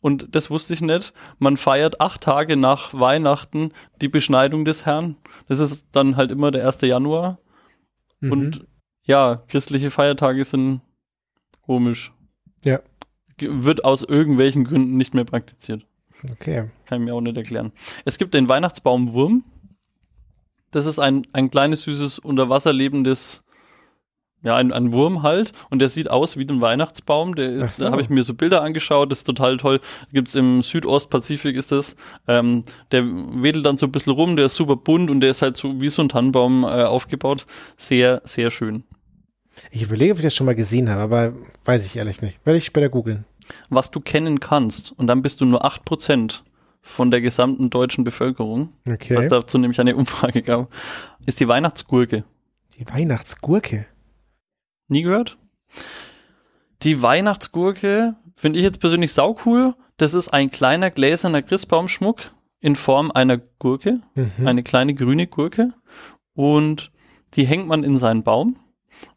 [0.00, 1.12] Und das wusste ich nicht.
[1.38, 5.16] Man feiert acht Tage nach Weihnachten die Beschneidung des Herrn.
[5.48, 6.80] Das ist dann halt immer der 1.
[6.82, 7.38] Januar.
[8.20, 8.32] Mhm.
[8.32, 8.66] Und
[9.02, 10.80] ja, christliche Feiertage sind
[11.62, 12.12] komisch.
[12.64, 12.80] Ja.
[13.38, 15.85] Wird aus irgendwelchen Gründen nicht mehr praktiziert.
[16.32, 16.70] Okay.
[16.86, 17.72] Kann ich mir auch nicht erklären.
[18.04, 19.44] Es gibt den Weihnachtsbaumwurm.
[20.70, 23.44] Das ist ein, ein kleines, süßes, unter Wasser lebendes,
[24.42, 25.52] ja, ein, ein Wurm halt.
[25.70, 27.34] Und der sieht aus wie ein Weihnachtsbaum.
[27.34, 27.84] Der ist, so.
[27.84, 29.10] da habe ich mir so Bilder angeschaut.
[29.10, 29.80] Das ist total toll.
[30.12, 31.96] Gibt's im Südostpazifik ist das.
[32.28, 34.36] Ähm, der wedelt dann so ein bisschen rum.
[34.36, 37.46] Der ist super bunt und der ist halt so wie so ein Tannenbaum äh, aufgebaut.
[37.76, 38.84] Sehr, sehr schön.
[39.70, 42.38] Ich überlege, ob ich das schon mal gesehen habe, aber weiß ich ehrlich nicht.
[42.44, 43.24] Werde ich später googeln.
[43.70, 44.92] Was du kennen kannst.
[44.92, 46.42] Und dann bist du nur 8%
[46.82, 48.72] von der gesamten deutschen Bevölkerung.
[48.88, 49.16] Okay.
[49.16, 50.72] was dazu nämlich eine Umfrage gab,
[51.26, 52.24] ist die Weihnachtsgurke.
[52.78, 53.86] Die Weihnachtsgurke.
[54.88, 55.36] Nie gehört?
[56.82, 59.74] Die Weihnachtsgurke finde ich jetzt persönlich saucool.
[59.96, 62.30] Das ist ein kleiner gläserner Christbaumschmuck
[62.60, 64.46] in Form einer Gurke, Mhm.
[64.46, 65.72] eine kleine grüne Gurke.
[66.34, 66.92] Und
[67.34, 68.56] die hängt man in seinen Baum.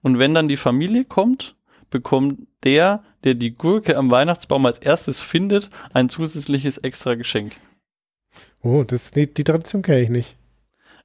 [0.01, 1.55] Und wenn dann die Familie kommt,
[1.89, 7.53] bekommt der, der die Gurke am Weihnachtsbaum als erstes findet, ein zusätzliches extra Geschenk.
[8.61, 10.35] Oh, das, die, die Tradition kenne ich nicht.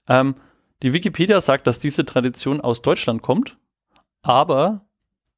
[0.09, 0.35] Ähm,
[0.83, 3.57] die Wikipedia sagt, dass diese Tradition aus Deutschland kommt,
[4.23, 4.85] aber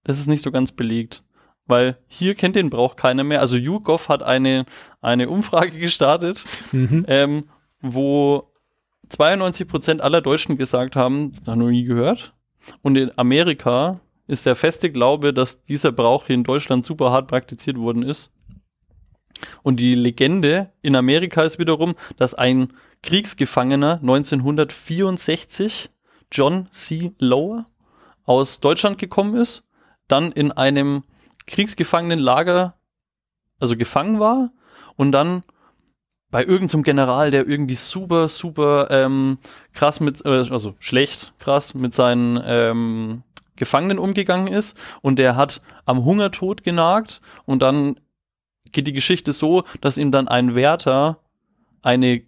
[0.05, 1.23] das ist nicht so ganz belegt.
[1.69, 3.41] Weil hier kennt den Brauch keiner mehr.
[3.41, 4.67] Also YouGov hat eine,
[5.01, 7.05] eine Umfrage gestartet, Mhm.
[7.09, 7.49] ähm,
[7.81, 8.53] wo
[9.11, 12.35] 92% aller Deutschen gesagt haben, das noch nie gehört.
[12.83, 17.29] Und in Amerika ist der feste Glaube, dass dieser Brauch hier in Deutschland super hart
[17.29, 18.31] praktiziert worden ist.
[19.63, 22.73] Und die Legende in Amerika ist wiederum, dass ein
[23.03, 25.91] Kriegsgefangener 1964,
[26.33, 27.13] John C.
[27.19, 27.67] Lower,
[28.25, 29.65] aus Deutschland gekommen ist,
[30.09, 31.05] dann in einem
[31.47, 32.75] Kriegsgefangenenlager,
[33.61, 34.51] also gefangen war
[34.97, 35.43] und dann
[36.31, 39.39] bei irgendeinem General, der irgendwie super, super ähm,
[39.73, 43.23] krass mit, äh, also schlecht krass mit seinen ähm,
[43.57, 48.01] Gefangenen umgegangen ist und der hat am Hungertod genagt und dann
[48.73, 51.21] geht die Geschichte so, dass ihm dann ein Wärter
[51.83, 52.23] eine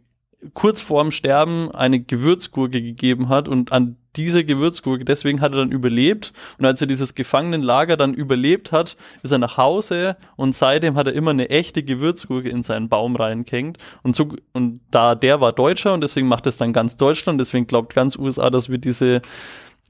[0.55, 5.71] kurz vorm Sterben eine Gewürzgurke gegeben hat und an diese Gewürzgurke, deswegen hat er dann
[5.71, 6.33] überlebt.
[6.59, 11.07] Und als er dieses Gefangenenlager dann überlebt hat, ist er nach Hause und seitdem hat
[11.07, 13.79] er immer eine echte Gewürzgurke in seinen Baum reingehängt.
[14.03, 17.67] Und so, und da der war Deutscher und deswegen macht es dann ganz Deutschland, deswegen
[17.67, 19.23] glaubt ganz USA, dass wir diese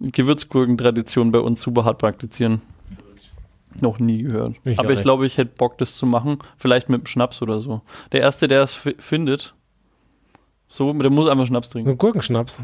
[0.01, 2.63] Gewürzgurkentradition bei uns super hart praktizieren.
[3.81, 4.57] Noch nie gehört.
[4.65, 6.39] Ich Aber ich glaube, ich hätte Bock, das zu machen.
[6.57, 7.83] Vielleicht mit einem Schnaps oder so.
[8.13, 9.55] Der Erste, der es fi- findet,
[10.67, 11.91] so, der muss einfach Schnaps trinken.
[11.91, 12.61] Ein Gurkenschnaps.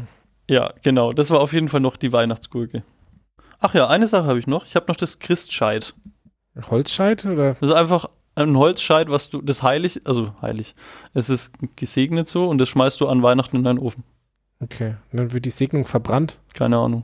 [0.49, 1.11] Ja, genau.
[1.13, 2.83] Das war auf jeden Fall noch die Weihnachtsgurke.
[3.59, 4.65] Ach ja, eine Sache habe ich noch.
[4.65, 5.93] Ich habe noch das Christscheit.
[6.69, 7.53] Holzscheit oder?
[7.59, 10.75] Das ist einfach ein Holzscheit, was du, das heilig, also heilig.
[11.13, 14.03] Es ist gesegnet so und das schmeißt du an Weihnachten in deinen Ofen.
[14.59, 14.95] Okay.
[15.11, 16.39] Und dann wird die Segnung verbrannt.
[16.53, 17.03] Keine Ahnung.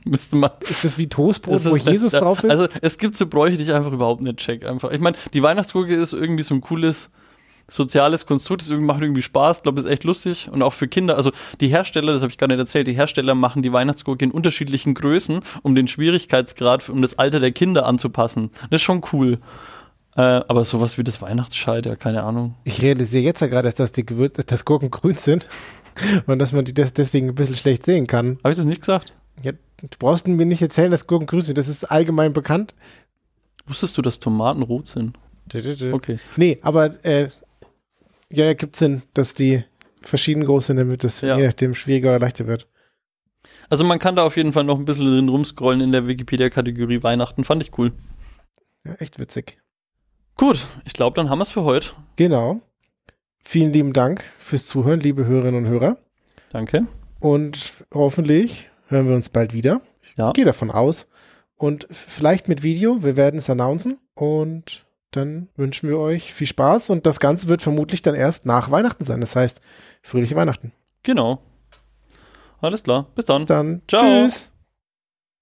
[0.04, 0.50] Müsste man.
[0.68, 2.50] Ist das wie Toastbrot, Das wo Jesus ja, drauf ist?
[2.50, 4.64] Also es gibt so Bräuche, die ich einfach überhaupt nicht check.
[4.64, 4.90] Einfach.
[4.90, 7.10] Ich meine, die Weihnachtsgurke ist irgendwie so ein cooles
[7.70, 11.16] soziales Konstrukt, das macht irgendwie Spaß, Ich glaube, ist echt lustig und auch für Kinder.
[11.16, 11.30] Also
[11.60, 14.94] die Hersteller, das habe ich gar nicht erzählt, die Hersteller machen die Weihnachtsgurke in unterschiedlichen
[14.94, 18.50] Größen, um den Schwierigkeitsgrad, um das Alter der Kinder anzupassen.
[18.70, 19.38] Das ist schon cool.
[20.16, 22.56] Äh, aber sowas wie das Weihnachtsscheit, ja, keine Ahnung.
[22.64, 25.48] ich realisiere jetzt ja gerade, dass die Gewür dass Gurken grün sind
[26.26, 28.38] und dass man die des deswegen ein bisschen schlecht sehen kann.
[28.42, 29.14] Habe ich das nicht gesagt?
[29.42, 31.58] Ja, du brauchst mir nicht erzählen, dass Gurken grün sind.
[31.58, 32.74] Das ist allgemein bekannt.
[33.66, 35.16] Wusstest du, dass Tomaten rot sind?
[35.92, 36.18] Okay.
[36.36, 37.28] Nee, aber äh,
[38.30, 39.64] ja, ergibt Sinn, dass die
[40.02, 41.36] verschieden groß sind, damit es Ja.
[41.36, 42.68] je nachdem schwieriger oder leichter wird.
[43.68, 47.02] Also man kann da auf jeden Fall noch ein bisschen drin rumscrollen in der Wikipedia-Kategorie
[47.02, 47.44] Weihnachten.
[47.44, 47.92] Fand ich cool.
[48.84, 49.58] Ja, echt witzig.
[50.36, 51.90] Gut, ich glaube, dann haben wir es für heute.
[52.16, 52.60] Genau.
[53.42, 55.98] Vielen lieben Dank fürs Zuhören, liebe Hörerinnen und Hörer.
[56.50, 56.86] Danke.
[57.18, 59.80] Und hoffentlich hören wir uns bald wieder.
[60.16, 60.28] Ja.
[60.28, 61.06] Ich gehe davon aus.
[61.56, 63.02] Und vielleicht mit Video.
[63.02, 63.98] Wir werden es announcen.
[64.14, 66.90] Und dann wünschen wir euch viel Spaß.
[66.90, 69.20] Und das Ganze wird vermutlich dann erst nach Weihnachten sein.
[69.20, 69.60] Das heißt,
[70.02, 70.72] fröhliche Weihnachten.
[71.02, 71.40] Genau.
[72.60, 73.06] Alles klar.
[73.14, 73.46] Bis dann.
[73.46, 74.02] Dann Ciao.
[74.02, 74.50] tschüss.